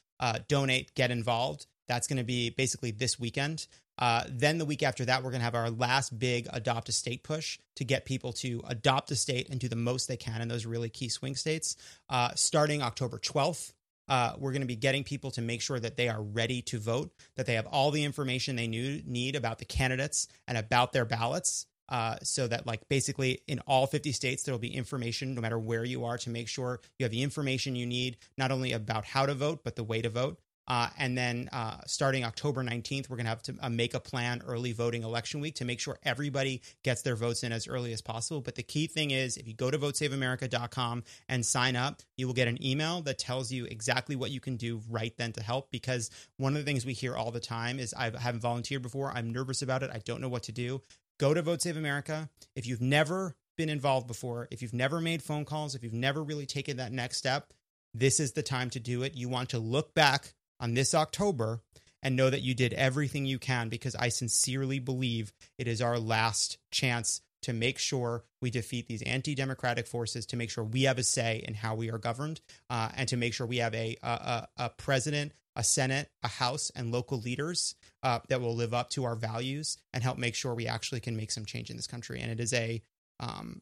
donate, 0.49 0.93
get 0.95 1.11
involved. 1.11 1.65
That's 1.87 2.07
going 2.07 2.17
to 2.17 2.23
be 2.23 2.49
basically 2.49 2.91
this 2.91 3.19
weekend. 3.19 3.67
Uh, 3.99 4.23
then 4.29 4.57
the 4.57 4.65
week 4.65 4.83
after 4.83 5.05
that, 5.05 5.23
we're 5.23 5.31
going 5.31 5.39
to 5.39 5.45
have 5.45 5.55
our 5.55 5.69
last 5.69 6.17
big 6.17 6.47
adopt 6.53 6.89
a 6.89 6.91
state 6.91 7.23
push 7.23 7.57
to 7.75 7.83
get 7.83 8.05
people 8.05 8.31
to 8.31 8.61
adopt 8.67 9.09
a 9.11 9.15
state 9.15 9.49
and 9.49 9.59
do 9.59 9.67
the 9.67 9.75
most 9.75 10.07
they 10.07 10.17
can 10.17 10.41
in 10.41 10.47
those 10.47 10.65
really 10.65 10.89
key 10.89 11.09
swing 11.09 11.35
states. 11.35 11.75
Uh, 12.09 12.29
starting 12.35 12.81
October 12.81 13.17
12th, 13.17 13.73
uh, 14.07 14.33
we're 14.37 14.51
going 14.51 14.61
to 14.61 14.67
be 14.67 14.75
getting 14.75 15.03
people 15.03 15.31
to 15.31 15.41
make 15.41 15.61
sure 15.61 15.79
that 15.79 15.97
they 15.97 16.09
are 16.09 16.21
ready 16.21 16.61
to 16.61 16.79
vote, 16.79 17.11
that 17.35 17.45
they 17.45 17.55
have 17.55 17.65
all 17.67 17.91
the 17.91 18.03
information 18.03 18.55
they 18.55 18.67
knew, 18.67 19.01
need 19.05 19.35
about 19.35 19.57
the 19.57 19.65
candidates 19.65 20.27
and 20.47 20.57
about 20.57 20.93
their 20.93 21.05
ballots. 21.05 21.65
Uh, 21.89 22.17
so 22.21 22.45
that 22.45 22.67
like 22.67 22.85
basically 22.89 23.41
in 23.47 23.59
all 23.61 23.87
50 23.87 24.11
states 24.11 24.43
there 24.43 24.53
will 24.53 24.59
be 24.59 24.75
information 24.75 25.33
no 25.33 25.39
matter 25.39 25.57
where 25.57 25.85
you 25.85 26.03
are 26.03 26.17
to 26.17 26.29
make 26.29 26.49
sure 26.49 26.81
you 26.99 27.05
have 27.05 27.13
the 27.13 27.23
information 27.23 27.77
you 27.77 27.85
need 27.85 28.17
not 28.37 28.51
only 28.51 28.73
about 28.73 29.05
how 29.05 29.25
to 29.25 29.33
vote 29.33 29.61
but 29.63 29.77
the 29.77 29.85
way 29.85 30.01
to 30.01 30.09
vote 30.09 30.37
uh, 30.67 30.89
and 30.97 31.17
then 31.17 31.49
uh, 31.53 31.77
starting 31.85 32.25
October 32.25 32.63
19th, 32.63 33.09
we're 33.09 33.15
going 33.15 33.25
to 33.25 33.29
have 33.29 33.41
to 33.43 33.55
uh, 33.61 33.69
make 33.69 33.93
a 33.93 33.99
plan 33.99 34.41
early 34.45 34.73
voting 34.73 35.03
election 35.03 35.39
week 35.39 35.55
to 35.55 35.65
make 35.65 35.79
sure 35.79 35.97
everybody 36.03 36.61
gets 36.83 37.01
their 37.03 37.15
votes 37.15 37.43
in 37.43 37.51
as 37.51 37.67
early 37.67 37.93
as 37.93 38.01
possible. 38.01 38.41
But 38.41 38.55
the 38.55 38.63
key 38.63 38.87
thing 38.87 39.11
is 39.11 39.37
if 39.37 39.47
you 39.47 39.53
go 39.53 39.71
to 39.71 39.77
votesaveamerica.com 39.77 41.03
and 41.29 41.45
sign 41.45 41.75
up, 41.75 42.01
you 42.17 42.27
will 42.27 42.33
get 42.33 42.49
an 42.49 42.63
email 42.63 43.01
that 43.03 43.17
tells 43.17 43.51
you 43.51 43.65
exactly 43.65 44.15
what 44.15 44.31
you 44.31 44.41
can 44.41 44.57
do 44.57 44.81
right 44.89 45.15
then 45.17 45.31
to 45.33 45.43
help. 45.43 45.71
Because 45.71 46.09
one 46.35 46.53
of 46.53 46.59
the 46.59 46.65
things 46.65 46.85
we 46.85 46.93
hear 46.93 47.15
all 47.15 47.31
the 47.31 47.39
time 47.39 47.79
is 47.79 47.93
I 47.93 48.11
haven't 48.17 48.41
volunteered 48.41 48.81
before, 48.81 49.11
I'm 49.11 49.31
nervous 49.31 49.61
about 49.61 49.83
it, 49.83 49.91
I 49.93 49.99
don't 49.99 50.21
know 50.21 50.29
what 50.29 50.43
to 50.43 50.51
do. 50.51 50.81
Go 51.17 51.33
to 51.33 51.41
Vote 51.41 51.61
Save 51.61 51.77
America. 51.77 52.29
If 52.55 52.67
you've 52.67 52.81
never 52.81 53.35
been 53.57 53.69
involved 53.69 54.05
before, 54.05 54.47
if 54.51 54.61
you've 54.61 54.73
never 54.73 54.99
made 54.99 55.23
phone 55.23 55.45
calls, 55.45 55.75
if 55.75 55.83
you've 55.83 55.93
never 55.93 56.23
really 56.23 56.45
taken 56.45 56.77
that 56.77 56.91
next 56.91 57.17
step, 57.17 57.53
this 57.93 58.19
is 58.19 58.33
the 58.33 58.43
time 58.43 58.69
to 58.71 58.79
do 58.79 59.01
it. 59.03 59.15
You 59.15 59.29
want 59.29 59.49
to 59.49 59.59
look 59.59 59.95
back 59.95 60.35
on 60.59 60.73
this 60.73 60.93
October 60.93 61.61
and 62.01 62.15
know 62.15 62.29
that 62.29 62.41
you 62.41 62.53
did 62.53 62.73
everything 62.73 63.25
you 63.25 63.39
can 63.39 63.69
because 63.69 63.95
I 63.95 64.09
sincerely 64.09 64.79
believe 64.79 65.33
it 65.57 65.67
is 65.67 65.81
our 65.81 65.99
last 65.99 66.57
chance 66.71 67.21
to 67.43 67.53
make 67.53 67.77
sure 67.77 68.23
we 68.41 68.49
defeat 68.49 68.87
these 68.87 69.01
anti-democratic 69.03 69.87
forces, 69.87 70.25
to 70.27 70.35
make 70.35 70.49
sure 70.49 70.63
we 70.63 70.83
have 70.83 70.97
a 70.97 71.03
say 71.03 71.43
in 71.47 71.53
how 71.53 71.75
we 71.75 71.91
are 71.91 71.97
governed, 71.97 72.41
uh, 72.69 72.89
and 72.95 73.07
to 73.09 73.17
make 73.17 73.33
sure 73.33 73.47
we 73.47 73.57
have 73.57 73.73
a, 73.73 73.95
a, 74.03 74.47
a 74.57 74.69
president, 74.71 75.31
a 75.55 75.63
senate, 75.63 76.09
a 76.23 76.27
house, 76.27 76.71
and 76.75 76.91
local 76.91 77.19
leaders 77.19 77.75
uh, 78.03 78.19
that 78.29 78.41
will 78.41 78.55
live 78.55 78.73
up 78.73 78.89
to 78.89 79.05
our 79.05 79.15
values 79.15 79.77
and 79.93 80.03
help 80.03 80.17
make 80.17 80.35
sure 80.35 80.53
we 80.53 80.67
actually 80.67 80.99
can 80.99 81.15
make 81.15 81.31
some 81.31 81.45
change 81.45 81.69
in 81.69 81.75
this 81.77 81.87
country. 81.87 82.19
And 82.19 82.31
it 82.31 82.39
is 82.39 82.53
a 82.53 82.81
um, 83.19 83.61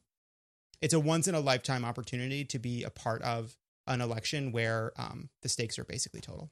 it's 0.82 0.94
a 0.94 1.00
once 1.00 1.28
in 1.28 1.36
a 1.36 1.40
lifetime 1.40 1.86
opportunity 1.86 2.44
to 2.46 2.60
be 2.60 2.84
a 2.84 2.90
part 2.90 3.22
of 3.22 3.56
an 3.88 4.02
election 4.02 4.52
where 4.52 4.92
um, 4.98 5.30
the 5.42 5.50
stakes 5.50 5.80
are 5.80 5.86
basically 5.86 6.22
total. 6.22 6.52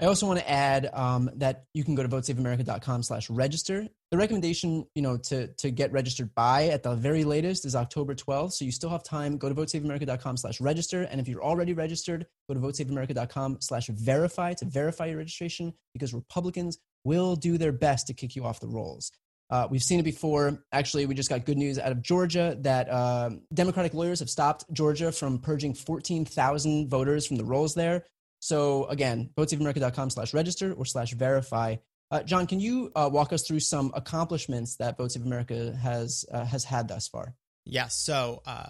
I 0.00 0.06
also 0.06 0.26
want 0.26 0.38
to 0.38 0.50
add 0.50 0.88
um, 0.94 1.30
that 1.36 1.64
you 1.74 1.84
can 1.84 1.94
go 1.94 2.02
to 2.02 2.08
votesaveamerica.com 2.08 3.02
slash 3.02 3.28
register. 3.28 3.86
The 4.10 4.16
recommendation, 4.16 4.86
you 4.94 5.02
know, 5.02 5.18
to, 5.18 5.48
to 5.48 5.70
get 5.70 5.92
registered 5.92 6.34
by 6.34 6.68
at 6.68 6.82
the 6.82 6.94
very 6.94 7.22
latest 7.22 7.66
is 7.66 7.76
October 7.76 8.14
12th. 8.14 8.52
So 8.54 8.64
you 8.64 8.72
still 8.72 8.88
have 8.88 9.02
time. 9.02 9.36
Go 9.36 9.50
to 9.50 9.54
votesaveamerica.com 9.54 10.38
slash 10.38 10.58
register. 10.58 11.02
And 11.02 11.20
if 11.20 11.28
you're 11.28 11.44
already 11.44 11.74
registered, 11.74 12.26
go 12.48 12.54
to 12.54 12.60
votesaveamerica.com 12.60 13.58
slash 13.60 13.88
verify 13.88 14.54
to 14.54 14.64
verify 14.64 15.06
your 15.06 15.18
registration 15.18 15.74
because 15.92 16.14
Republicans 16.14 16.78
will 17.04 17.36
do 17.36 17.58
their 17.58 17.72
best 17.72 18.06
to 18.06 18.14
kick 18.14 18.34
you 18.34 18.46
off 18.46 18.58
the 18.58 18.68
rolls. 18.68 19.12
Uh, 19.50 19.66
we've 19.70 19.82
seen 19.82 20.00
it 20.00 20.04
before. 20.04 20.64
Actually, 20.72 21.04
we 21.04 21.14
just 21.14 21.28
got 21.28 21.44
good 21.44 21.58
news 21.58 21.78
out 21.78 21.92
of 21.92 22.00
Georgia 22.00 22.56
that 22.60 22.88
uh, 22.88 23.30
Democratic 23.52 23.92
lawyers 23.92 24.20
have 24.20 24.30
stopped 24.30 24.64
Georgia 24.72 25.12
from 25.12 25.38
purging 25.38 25.74
14,000 25.74 26.88
voters 26.88 27.26
from 27.26 27.36
the 27.36 27.44
rolls 27.44 27.74
there. 27.74 28.06
So 28.40 28.86
again, 28.86 29.30
votesaveamerica.com 29.36 30.10
slash 30.10 30.34
register 30.34 30.72
or 30.72 30.84
slash 30.84 31.12
verify. 31.12 31.76
Uh, 32.10 32.22
Jon, 32.22 32.46
can 32.46 32.58
you 32.58 32.90
uh, 32.96 33.08
walk 33.12 33.32
us 33.32 33.46
through 33.46 33.60
some 33.60 33.92
accomplishments 33.94 34.76
that 34.76 34.98
Vote 34.98 35.14
of 35.14 35.22
America 35.22 35.76
has 35.80 36.24
uh, 36.32 36.44
has 36.44 36.64
had 36.64 36.88
thus 36.88 37.06
far? 37.06 37.34
Yes. 37.64 37.74
Yeah, 37.74 37.86
so 37.88 38.42
uh, 38.46 38.68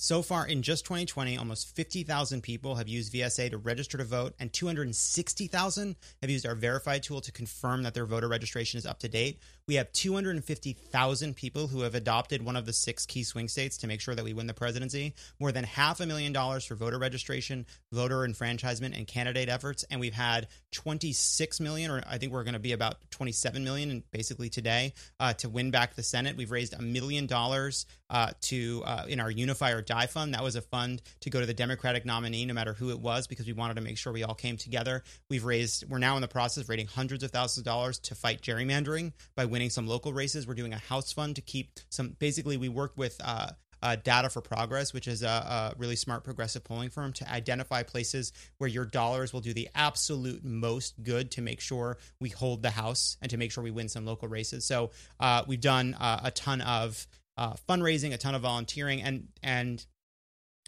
so 0.00 0.22
far 0.22 0.46
in 0.46 0.62
just 0.62 0.86
2020, 0.86 1.36
almost 1.36 1.76
50,000 1.76 2.42
people 2.42 2.76
have 2.76 2.88
used 2.88 3.12
VSA 3.12 3.50
to 3.50 3.58
register 3.58 3.98
to 3.98 4.04
vote, 4.04 4.32
and 4.40 4.50
260,000 4.50 5.94
have 6.22 6.30
used 6.30 6.46
our 6.46 6.54
verified 6.54 7.02
tool 7.02 7.20
to 7.20 7.30
confirm 7.30 7.82
that 7.82 7.92
their 7.92 8.06
voter 8.06 8.26
registration 8.26 8.78
is 8.78 8.86
up 8.86 8.98
to 9.00 9.10
date. 9.10 9.40
We 9.70 9.74
have 9.76 9.92
250,000 9.92 11.36
people 11.36 11.68
who 11.68 11.82
have 11.82 11.94
adopted 11.94 12.42
one 12.42 12.56
of 12.56 12.66
the 12.66 12.72
six 12.72 13.04
key 13.04 13.22
swing 13.22 13.46
states 13.46 13.76
to 13.76 13.86
make 13.86 14.00
sure 14.00 14.14
that 14.14 14.24
we 14.24 14.32
win 14.32 14.46
the 14.46 14.54
presidency. 14.54 15.14
More 15.38 15.52
than 15.52 15.64
half 15.64 16.00
a 16.00 16.06
million 16.06 16.32
dollars 16.32 16.64
for 16.64 16.74
voter 16.74 16.98
registration, 16.98 17.66
voter 17.92 18.24
enfranchisement, 18.24 18.96
and 18.96 19.06
candidate 19.06 19.48
efforts. 19.48 19.84
And 19.90 20.00
we've 20.00 20.14
had 20.14 20.48
26 20.72 21.60
million, 21.60 21.90
or 21.90 22.02
I 22.08 22.18
think 22.18 22.32
we're 22.32 22.42
going 22.42 22.54
to 22.54 22.58
be 22.58 22.72
about 22.72 22.96
27 23.10 23.62
million 23.62 24.02
basically 24.10 24.48
today 24.48 24.94
uh, 25.20 25.34
to 25.34 25.48
win 25.48 25.70
back 25.70 25.94
the 25.94 26.02
Senate. 26.02 26.36
We've 26.36 26.50
raised 26.50 26.72
a 26.72 26.82
million 26.82 27.26
dollars 27.26 27.86
uh, 28.08 28.32
to 28.40 28.82
uh, 28.84 29.04
in 29.08 29.20
our 29.20 29.30
unifier 29.30 29.82
Die 29.90 30.06
Fund. 30.06 30.34
That 30.34 30.44
was 30.44 30.54
a 30.54 30.62
fund 30.62 31.02
to 31.22 31.30
go 31.30 31.40
to 31.40 31.46
the 31.46 31.52
Democratic 31.52 32.06
nominee, 32.06 32.46
no 32.46 32.54
matter 32.54 32.72
who 32.72 32.90
it 32.90 33.00
was, 33.00 33.26
because 33.26 33.46
we 33.46 33.52
wanted 33.52 33.74
to 33.74 33.80
make 33.80 33.98
sure 33.98 34.12
we 34.12 34.22
all 34.22 34.36
came 34.36 34.56
together. 34.56 35.02
We've 35.28 35.44
raised, 35.44 35.84
we're 35.90 35.98
now 35.98 36.14
in 36.14 36.22
the 36.22 36.28
process 36.28 36.62
of 36.62 36.68
raising 36.68 36.86
hundreds 36.86 37.24
of 37.24 37.32
thousands 37.32 37.58
of 37.58 37.64
dollars 37.64 37.98
to 38.00 38.14
fight 38.14 38.40
gerrymandering 38.40 39.12
by 39.34 39.46
winning 39.46 39.68
some 39.68 39.88
local 39.88 40.12
races. 40.12 40.46
We're 40.46 40.54
doing 40.54 40.72
a 40.72 40.78
house 40.78 41.12
fund 41.12 41.34
to 41.36 41.42
keep 41.42 41.80
some. 41.88 42.14
Basically, 42.20 42.56
we 42.56 42.68
work 42.68 42.92
with 42.96 43.20
uh, 43.24 43.50
uh, 43.82 43.96
Data 43.96 44.30
for 44.30 44.40
Progress, 44.40 44.92
which 44.92 45.08
is 45.08 45.22
a, 45.22 45.26
a, 45.26 45.74
really 45.76 45.96
smart 45.96 46.24
progressive 46.24 46.62
polling 46.64 46.90
firm, 46.90 47.12
to 47.14 47.30
identify 47.30 47.82
places 47.82 48.32
where 48.58 48.68
your 48.68 48.84
dollars 48.84 49.32
will 49.32 49.40
do 49.40 49.54
the 49.54 49.68
absolute 49.74 50.44
most 50.44 51.02
good 51.02 51.32
to 51.32 51.42
make 51.42 51.60
sure 51.60 51.98
we 52.20 52.28
hold 52.28 52.62
the 52.62 52.70
House 52.70 53.16
and 53.22 53.30
to 53.30 53.36
make 53.36 53.50
sure 53.52 53.64
we 53.64 53.70
win 53.70 53.88
some 53.88 54.04
local 54.04 54.28
races. 54.28 54.64
So 54.64 54.90
uh, 55.18 55.44
we've 55.46 55.60
done 55.60 55.94
uh, 55.94 56.20
a 56.24 56.30
ton 56.30 56.60
of 56.60 57.06
uh, 57.40 57.54
fundraising, 57.66 58.12
a 58.12 58.18
ton 58.18 58.34
of 58.34 58.42
volunteering, 58.42 59.02
and 59.02 59.28
and 59.42 59.84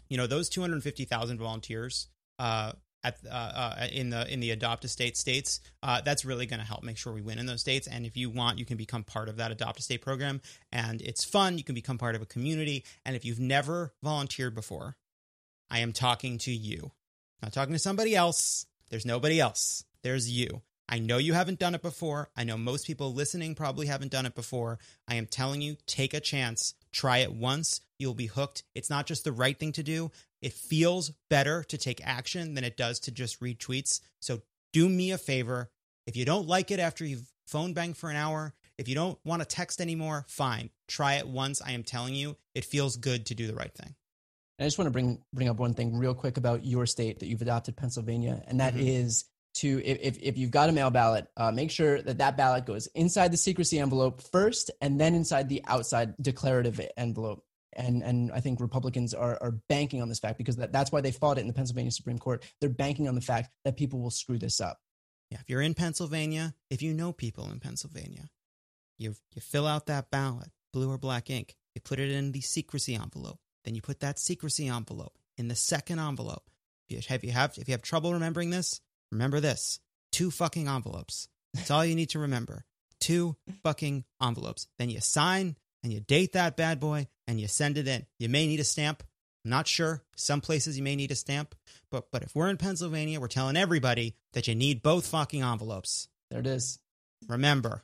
you 0.09 0.17
know 0.17 0.27
those 0.27 0.49
250,000 0.49 1.37
volunteers 1.37 2.07
uh, 2.39 2.73
at 3.03 3.19
uh, 3.29 3.33
uh, 3.33 3.87
in 3.91 4.09
the 4.09 4.31
in 4.33 4.39
the 4.39 4.49
adopt 4.49 4.83
a 4.83 4.87
state 4.87 5.15
states. 5.15 5.59
Uh, 5.83 6.01
that's 6.01 6.25
really 6.25 6.47
going 6.47 6.59
to 6.59 6.65
help 6.65 6.83
make 6.83 6.97
sure 6.97 7.13
we 7.13 7.21
win 7.21 7.37
in 7.37 7.45
those 7.45 7.61
states. 7.61 7.87
And 7.87 8.07
if 8.07 8.17
you 8.17 8.31
want, 8.31 8.57
you 8.57 8.65
can 8.65 8.75
become 8.75 9.03
part 9.03 9.29
of 9.29 9.37
that 9.37 9.51
adopt 9.51 9.79
a 9.79 9.83
state 9.83 10.01
program, 10.01 10.41
and 10.71 10.99
it's 10.99 11.23
fun. 11.23 11.59
You 11.59 11.63
can 11.63 11.75
become 11.75 11.99
part 11.99 12.15
of 12.15 12.23
a 12.23 12.25
community. 12.25 12.83
And 13.05 13.15
if 13.15 13.23
you've 13.23 13.39
never 13.39 13.93
volunteered 14.01 14.55
before, 14.55 14.97
I 15.69 15.79
am 15.79 15.93
talking 15.93 16.39
to 16.39 16.51
you, 16.51 16.91
not 17.43 17.53
talking 17.53 17.73
to 17.73 17.79
somebody 17.79 18.15
else. 18.15 18.65
There's 18.89 19.05
nobody 19.05 19.39
else. 19.39 19.85
There's 20.01 20.29
you. 20.29 20.63
I 20.93 20.99
know 20.99 21.17
you 21.17 21.33
haven't 21.33 21.57
done 21.57 21.73
it 21.73 21.81
before. 21.81 22.29
I 22.37 22.43
know 22.43 22.55
most 22.55 22.85
people 22.85 23.15
listening 23.15 23.55
probably 23.55 23.87
haven't 23.87 24.11
done 24.11 24.27
it 24.27 24.35
before. 24.35 24.77
I 25.07 25.15
am 25.15 25.25
telling 25.25 25.59
you, 25.59 25.75
take 25.87 26.13
a 26.13 26.19
chance. 26.19 26.75
Try 26.91 27.17
it 27.17 27.33
once. 27.33 27.81
You'll 27.97 28.13
be 28.13 28.27
hooked. 28.27 28.61
It's 28.75 28.91
not 28.91 29.07
just 29.07 29.23
the 29.23 29.31
right 29.31 29.57
thing 29.57 29.71
to 29.71 29.81
do. 29.81 30.11
It 30.39 30.53
feels 30.53 31.09
better 31.31 31.63
to 31.63 31.79
take 31.79 32.05
action 32.05 32.53
than 32.53 32.63
it 32.63 32.77
does 32.77 32.99
to 32.99 33.11
just 33.11 33.41
read 33.41 33.57
tweets. 33.57 34.01
So 34.21 34.43
do 34.71 34.87
me 34.87 35.09
a 35.09 35.17
favor. 35.17 35.71
If 36.05 36.15
you 36.15 36.25
don't 36.25 36.47
like 36.47 36.69
it 36.69 36.79
after 36.79 37.03
you've 37.03 37.27
phone 37.47 37.73
banged 37.73 37.97
for 37.97 38.11
an 38.11 38.15
hour, 38.15 38.53
if 38.77 38.87
you 38.87 38.93
don't 38.93 39.17
want 39.25 39.41
to 39.41 39.47
text 39.47 39.81
anymore, 39.81 40.25
fine. 40.27 40.69
Try 40.87 41.15
it 41.15 41.27
once. 41.27 41.59
I 41.59 41.71
am 41.71 41.81
telling 41.81 42.13
you, 42.13 42.37
it 42.53 42.65
feels 42.65 42.97
good 42.97 43.25
to 43.25 43.33
do 43.33 43.47
the 43.47 43.55
right 43.55 43.73
thing. 43.73 43.95
I 44.59 44.65
just 44.65 44.77
want 44.77 44.85
to 44.85 44.91
bring 44.91 45.23
bring 45.33 45.49
up 45.49 45.57
one 45.57 45.73
thing 45.73 45.97
real 45.97 46.13
quick 46.13 46.37
about 46.37 46.63
your 46.63 46.85
state 46.85 47.19
that 47.19 47.25
you've 47.25 47.41
adopted, 47.41 47.75
Pennsylvania, 47.75 48.43
and 48.45 48.59
that 48.59 48.75
mm-hmm. 48.75 48.85
is 48.87 49.25
to 49.55 49.81
if, 49.83 50.17
if 50.21 50.37
you've 50.37 50.51
got 50.51 50.69
a 50.69 50.71
mail 50.71 50.89
ballot 50.89 51.27
uh, 51.37 51.51
make 51.51 51.71
sure 51.71 52.01
that 52.01 52.17
that 52.17 52.37
ballot 52.37 52.65
goes 52.65 52.87
inside 52.87 53.31
the 53.31 53.37
secrecy 53.37 53.79
envelope 53.79 54.21
first 54.21 54.71
and 54.81 54.99
then 54.99 55.15
inside 55.15 55.49
the 55.49 55.63
outside 55.67 56.13
declarative 56.21 56.81
envelope. 56.97 57.43
And 57.75 58.03
and 58.03 58.31
i 58.31 58.39
think 58.39 58.59
republicans 58.59 59.15
are, 59.15 59.37
are 59.41 59.59
banking 59.67 60.01
on 60.01 60.07
this 60.09 60.19
fact 60.19 60.37
because 60.37 60.57
that, 60.57 60.71
that's 60.71 60.91
why 60.91 61.01
they 61.01 61.11
fought 61.11 61.39
it 61.39 61.41
in 61.41 61.47
the 61.47 61.53
pennsylvania 61.53 61.91
supreme 61.91 62.19
court. 62.19 62.43
They're 62.61 62.69
banking 62.69 63.07
on 63.07 63.15
the 63.15 63.21
fact 63.21 63.49
that 63.65 63.77
people 63.77 63.99
will 63.99 64.11
screw 64.11 64.37
this 64.37 64.61
up. 64.61 64.77
Yeah 65.31 65.39
if 65.39 65.49
you're 65.49 65.61
in 65.61 65.73
pennsylvania 65.73 66.53
if 66.69 66.81
you 66.81 66.93
know 66.93 67.11
people 67.13 67.49
in 67.51 67.59
pennsylvania 67.59 68.29
you 68.99 69.15
you 69.33 69.41
fill 69.41 69.65
out 69.65 69.87
that 69.87 70.11
ballot 70.11 70.51
blue 70.71 70.91
or 70.91 70.99
black 70.99 71.31
ink 71.31 71.55
you 71.73 71.81
put 71.81 71.99
it 71.99 72.11
in 72.11 72.31
the 72.31 72.41
secrecy 72.41 72.93
envelope 72.93 73.39
then 73.63 73.73
you 73.73 73.81
put 73.81 74.01
that 74.01 74.19
secrecy 74.19 74.67
envelope 74.67 75.17
in 75.37 75.47
the 75.47 75.55
second 75.55 75.99
envelope. 75.99 76.49
If 76.89 77.23
you 77.23 77.31
have 77.31 77.57
if 77.57 77.67
you 77.67 77.71
have 77.71 77.81
trouble 77.81 78.13
remembering 78.13 78.49
this 78.49 78.81
Remember 79.13 79.39
this 79.39 79.79
two 80.11 80.31
fucking 80.31 80.67
envelopes. 80.67 81.27
That's 81.53 81.71
all 81.71 81.85
you 81.85 81.95
need 81.95 82.09
to 82.09 82.19
remember. 82.19 82.65
Two 82.99 83.35
fucking 83.63 84.05
envelopes. 84.21 84.67
Then 84.79 84.89
you 84.89 85.01
sign 85.01 85.55
and 85.83 85.93
you 85.93 85.99
date 85.99 86.33
that 86.33 86.57
bad 86.57 86.79
boy 86.79 87.07
and 87.27 87.39
you 87.39 87.47
send 87.47 87.77
it 87.77 87.87
in. 87.87 88.05
You 88.17 88.27
may 88.27 88.47
need 88.47 88.59
a 88.59 88.63
stamp. 88.63 89.03
I'm 89.45 89.51
not 89.51 89.67
sure. 89.67 90.03
Some 90.15 90.41
places 90.41 90.77
you 90.77 90.83
may 90.83 90.95
need 90.95 91.11
a 91.11 91.15
stamp. 91.15 91.53
But 91.91 92.05
but 92.11 92.23
if 92.23 92.33
we're 92.33 92.49
in 92.49 92.57
Pennsylvania, 92.57 93.19
we're 93.19 93.27
telling 93.27 93.55
everybody 93.55 94.15
that 94.33 94.47
you 94.47 94.55
need 94.55 94.81
both 94.81 95.07
fucking 95.07 95.43
envelopes. 95.43 96.07
There 96.31 96.39
it 96.39 96.47
is. 96.47 96.79
Remember. 97.27 97.83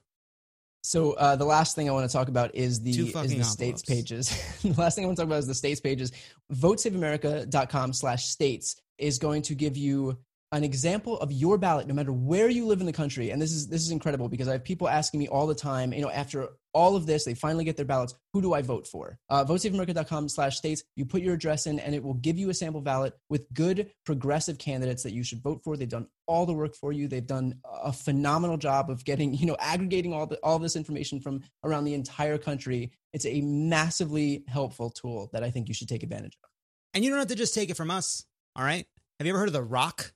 So 0.82 1.12
uh, 1.14 1.36
the 1.36 1.46
last 1.46 1.76
thing 1.76 1.90
I 1.90 1.92
want 1.92 2.10
to 2.10 2.14
talk 2.14 2.30
about 2.30 2.56
is 2.56 2.82
the, 2.82 2.92
is 2.92 3.14
the 3.14 3.44
states 3.44 3.82
pages. 3.84 4.30
the 4.64 4.74
last 4.82 4.96
thing 4.96 5.04
I 5.04 5.08
want 5.08 5.18
to 5.18 5.24
talk 5.24 5.28
about 5.28 5.40
is 5.40 5.48
the 5.48 5.54
states 5.54 5.82
pages. 5.82 6.12
VoteSaveAmerica.com 6.54 7.94
slash 7.94 8.26
states 8.26 8.82
is 8.98 9.20
going 9.20 9.42
to 9.44 9.56
give 9.56 9.76
you 9.76 10.18
an 10.52 10.64
example 10.64 11.20
of 11.20 11.32
your 11.32 11.58
ballot 11.58 11.88
no 11.88 11.94
matter 11.94 12.12
where 12.12 12.50
you 12.50 12.66
live 12.66 12.80
in 12.80 12.86
the 12.86 12.94
country 12.94 13.30
and 13.30 13.42
this 13.42 13.52
is 13.52 13.68
this 13.68 13.82
is 13.82 13.92
incredible 13.92 14.28
because 14.28 14.48
i 14.48 14.52
have 14.54 14.64
people 14.64 14.88
asking 14.88 15.20
me 15.20 15.28
all 15.28 15.46
the 15.46 15.56
time 15.56 15.94
you 15.94 16.02
know 16.02 16.10
after 16.10 16.50
all 16.74 16.96
of 16.96 17.06
this 17.06 17.24
they 17.26 17.34
finally 17.36 17.64
get 17.64 17.78
their 17.78 17.86
ballots 17.86 18.16
who 18.34 18.42
do 18.42 18.54
i 18.54 18.62
vote 18.62 18.88
for 18.88 19.20
uh, 19.30 19.46
votesaveamerica.com 19.46 20.28
slash 20.28 20.58
states 20.58 20.84
you 20.96 21.06
put 21.06 21.22
your 21.22 21.36
address 21.36 21.68
in 21.68 21.80
and 21.80 21.94
it 21.94 22.04
will 22.04 22.16
give 22.16 22.38
you 22.38 22.50
a 22.50 22.54
sample 22.54 22.82
ballot 22.82 23.14
with 23.30 23.52
good 23.54 23.92
progressive 24.06 24.58
candidates 24.58 25.04
that 25.04 25.14
you 25.14 25.24
should 25.24 25.42
vote 25.42 25.62
for 25.64 25.78
they've 25.78 25.90
done 25.90 26.08
all 26.26 26.46
the 26.46 26.54
work 26.54 26.76
for 26.76 26.92
you 26.92 27.08
they've 27.08 27.28
done 27.28 27.54
a 27.84 27.94
phenomenal 27.94 28.58
job 28.58 28.90
of 28.90 29.06
getting 29.06 29.34
you 29.36 29.46
know 29.46 29.58
aggregating 29.60 30.14
all 30.14 30.26
the 30.26 30.38
all 30.38 30.58
this 30.58 30.76
information 30.76 31.20
from 31.20 31.42
around 31.64 31.84
the 31.84 31.94
entire 31.94 32.38
country 32.38 32.92
it's 33.14 33.26
a 33.26 33.42
massively 33.42 34.44
helpful 34.48 34.90
tool 34.90 35.30
that 35.32 35.44
i 35.44 35.52
think 35.52 35.68
you 35.68 35.74
should 35.74 35.90
take 35.90 36.04
advantage 36.04 36.38
of 36.44 36.50
And 36.96 37.04
you 37.04 37.12
don't 37.12 37.20
have 37.20 37.28
to 37.28 37.36
just 37.36 37.54
take 37.54 37.70
it 37.70 37.78
from 37.78 37.92
us. 37.92 38.26
All 38.56 38.64
right. 38.64 38.86
Have 39.20 39.28
you 39.28 39.34
ever 39.34 39.40
heard 39.40 39.50
of 39.50 39.54
The 39.54 39.62
Rock? 39.62 40.12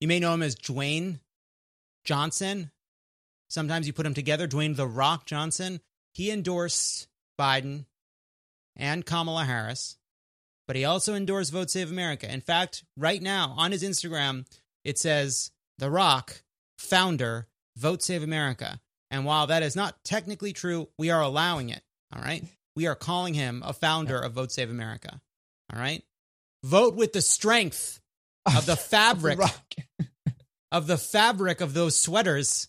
You 0.00 0.08
may 0.08 0.18
know 0.18 0.32
him 0.34 0.42
as 0.42 0.56
Dwayne 0.56 1.20
Johnson. 2.04 2.70
Sometimes 3.48 3.86
you 3.86 3.92
put 3.92 4.04
them 4.04 4.14
together. 4.14 4.48
Dwayne 4.48 4.76
The 4.76 4.86
Rock 4.86 5.26
Johnson. 5.26 5.80
He 6.12 6.30
endorsed 6.30 7.08
Biden 7.38 7.84
and 8.76 9.04
Kamala 9.04 9.44
Harris, 9.44 9.96
but 10.66 10.76
he 10.76 10.84
also 10.84 11.14
endorsed 11.14 11.52
Vote 11.52 11.70
Save 11.70 11.90
America. 11.90 12.32
In 12.32 12.40
fact, 12.40 12.84
right 12.96 13.20
now 13.20 13.54
on 13.56 13.72
his 13.72 13.82
Instagram, 13.82 14.46
it 14.84 14.98
says 14.98 15.50
The 15.78 15.90
Rock, 15.90 16.42
founder, 16.78 17.48
Vote 17.76 18.02
Save 18.02 18.22
America. 18.22 18.80
And 19.10 19.24
while 19.24 19.48
that 19.48 19.62
is 19.62 19.76
not 19.76 20.02
technically 20.04 20.52
true, 20.52 20.88
we 20.98 21.10
are 21.10 21.22
allowing 21.22 21.70
it. 21.70 21.82
All 22.14 22.22
right. 22.22 22.44
We 22.76 22.86
are 22.86 22.94
calling 22.94 23.34
him 23.34 23.62
a 23.64 23.72
founder 23.72 24.18
of 24.18 24.32
Vote 24.32 24.52
Save 24.52 24.70
America. 24.70 25.20
All 25.72 25.78
right. 25.78 26.02
Vote 26.64 26.94
with 26.94 27.12
the 27.12 27.22
strength 27.22 28.00
of 28.46 28.66
the 28.66 28.76
fabric 28.76 29.38
Rock. 29.38 29.74
Of 30.72 30.86
the 30.86 30.98
fabric 30.98 31.60
of 31.60 31.74
those 31.74 31.96
sweaters 31.96 32.68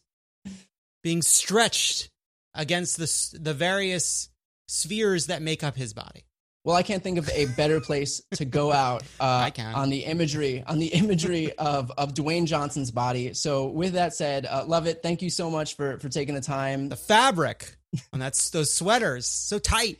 being 1.03 1.21
stretched 1.21 2.09
against 2.53 2.97
the 2.97 3.39
the 3.39 3.53
various 3.53 4.29
spheres 4.67 5.27
that 5.27 5.41
make 5.41 5.63
up 5.63 5.75
his 5.75 5.93
body. 5.93 6.25
Well, 6.63 6.75
I 6.75 6.83
can't 6.83 7.01
think 7.01 7.17
of 7.17 7.27
a 7.29 7.45
better 7.45 7.81
place 7.81 8.21
to 8.35 8.45
go 8.45 8.71
out 8.71 9.03
uh, 9.19 9.49
on 9.73 9.89
the 9.89 10.05
imagery 10.05 10.63
on 10.65 10.79
the 10.79 10.87
imagery 10.87 11.53
of 11.53 11.91
of 11.97 12.13
Dwayne 12.13 12.45
Johnson's 12.45 12.91
body. 12.91 13.33
So, 13.33 13.67
with 13.67 13.93
that 13.93 14.13
said, 14.13 14.45
uh, 14.45 14.65
love 14.67 14.85
it. 14.85 15.01
Thank 15.01 15.21
you 15.21 15.29
so 15.29 15.49
much 15.49 15.75
for 15.75 15.99
for 15.99 16.09
taking 16.09 16.35
the 16.35 16.41
time. 16.41 16.89
The 16.89 16.95
fabric 16.95 17.77
on 18.13 18.19
that's 18.19 18.49
those 18.51 18.73
sweaters 18.73 19.25
so 19.25 19.59
tight. 19.59 19.99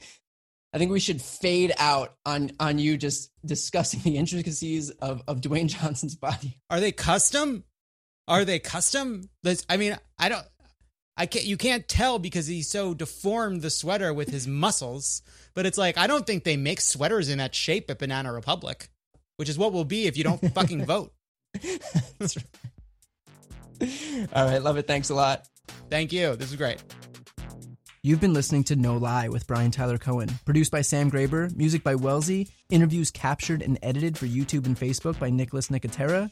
I 0.74 0.78
think 0.78 0.92
we 0.92 1.02
should 1.02 1.22
fade 1.22 1.74
out 1.78 2.14
on 2.26 2.52
on 2.60 2.80
you 2.80 2.96
just 2.96 3.32
discussing 3.46 4.02
the 4.02 4.18
intricacies 4.18 4.92
of 4.92 5.24
of 5.28 5.42
Dwayne 5.42 5.68
Johnson's 5.68 6.16
body. 6.16 6.60
Are 6.70 6.80
they 6.80 6.92
custom? 6.92 7.64
Are 8.32 8.46
they 8.46 8.60
custom? 8.60 9.30
I 9.68 9.76
mean, 9.76 9.98
I 10.18 10.30
don't. 10.30 10.46
I 11.18 11.26
can't. 11.26 11.44
You 11.44 11.58
can't 11.58 11.86
tell 11.86 12.18
because 12.18 12.48
he's 12.48 12.70
so 12.70 12.94
deformed 12.94 13.62
the 13.62 13.70
sweater 13.70 14.14
with 14.14 14.30
his 14.30 14.48
muscles. 14.48 15.22
But 15.54 15.66
it's 15.66 15.78
like 15.78 15.98
I 15.98 16.08
don't 16.08 16.26
think 16.26 16.46
they 16.46 16.56
make 16.56 16.80
sweaters 16.80 17.28
in 17.28 17.40
that 17.40 17.54
shape 17.54 17.92
at 17.92 18.00
Banana 18.00 18.32
Republic, 18.32 18.90
which 19.36 19.50
is 19.50 19.58
what 19.58 19.74
will 19.74 19.84
be 19.84 20.08
if 20.08 20.16
you 20.16 20.24
don't 20.24 20.40
fucking 20.54 20.86
vote. 20.86 21.12
All 24.34 24.46
right, 24.46 24.64
love 24.64 24.78
it. 24.78 24.88
Thanks 24.88 25.10
a 25.10 25.16
lot. 25.16 25.46
Thank 25.90 26.14
you. 26.14 26.38
This 26.38 26.52
is 26.52 26.56
great. 26.56 26.82
You've 28.02 28.22
been 28.22 28.34
listening 28.34 28.64
to 28.64 28.78
No 28.78 28.96
Lie 28.96 29.28
with 29.28 29.46
Brian 29.46 29.72
Tyler 29.72 29.98
Cohen, 29.98 30.30
produced 30.46 30.72
by 30.72 30.82
Sam 30.82 31.12
Graber, 31.12 31.54
music 31.56 31.84
by 31.84 31.96
Wellesley, 31.96 32.48
interviews 32.70 33.12
captured 33.12 33.62
and 33.62 33.78
edited 33.84 34.18
for 34.18 34.26
YouTube 34.26 34.66
and 34.66 34.80
Facebook 34.80 35.20
by 35.20 35.30
Nicholas 35.30 35.68
Nicotera, 35.68 36.32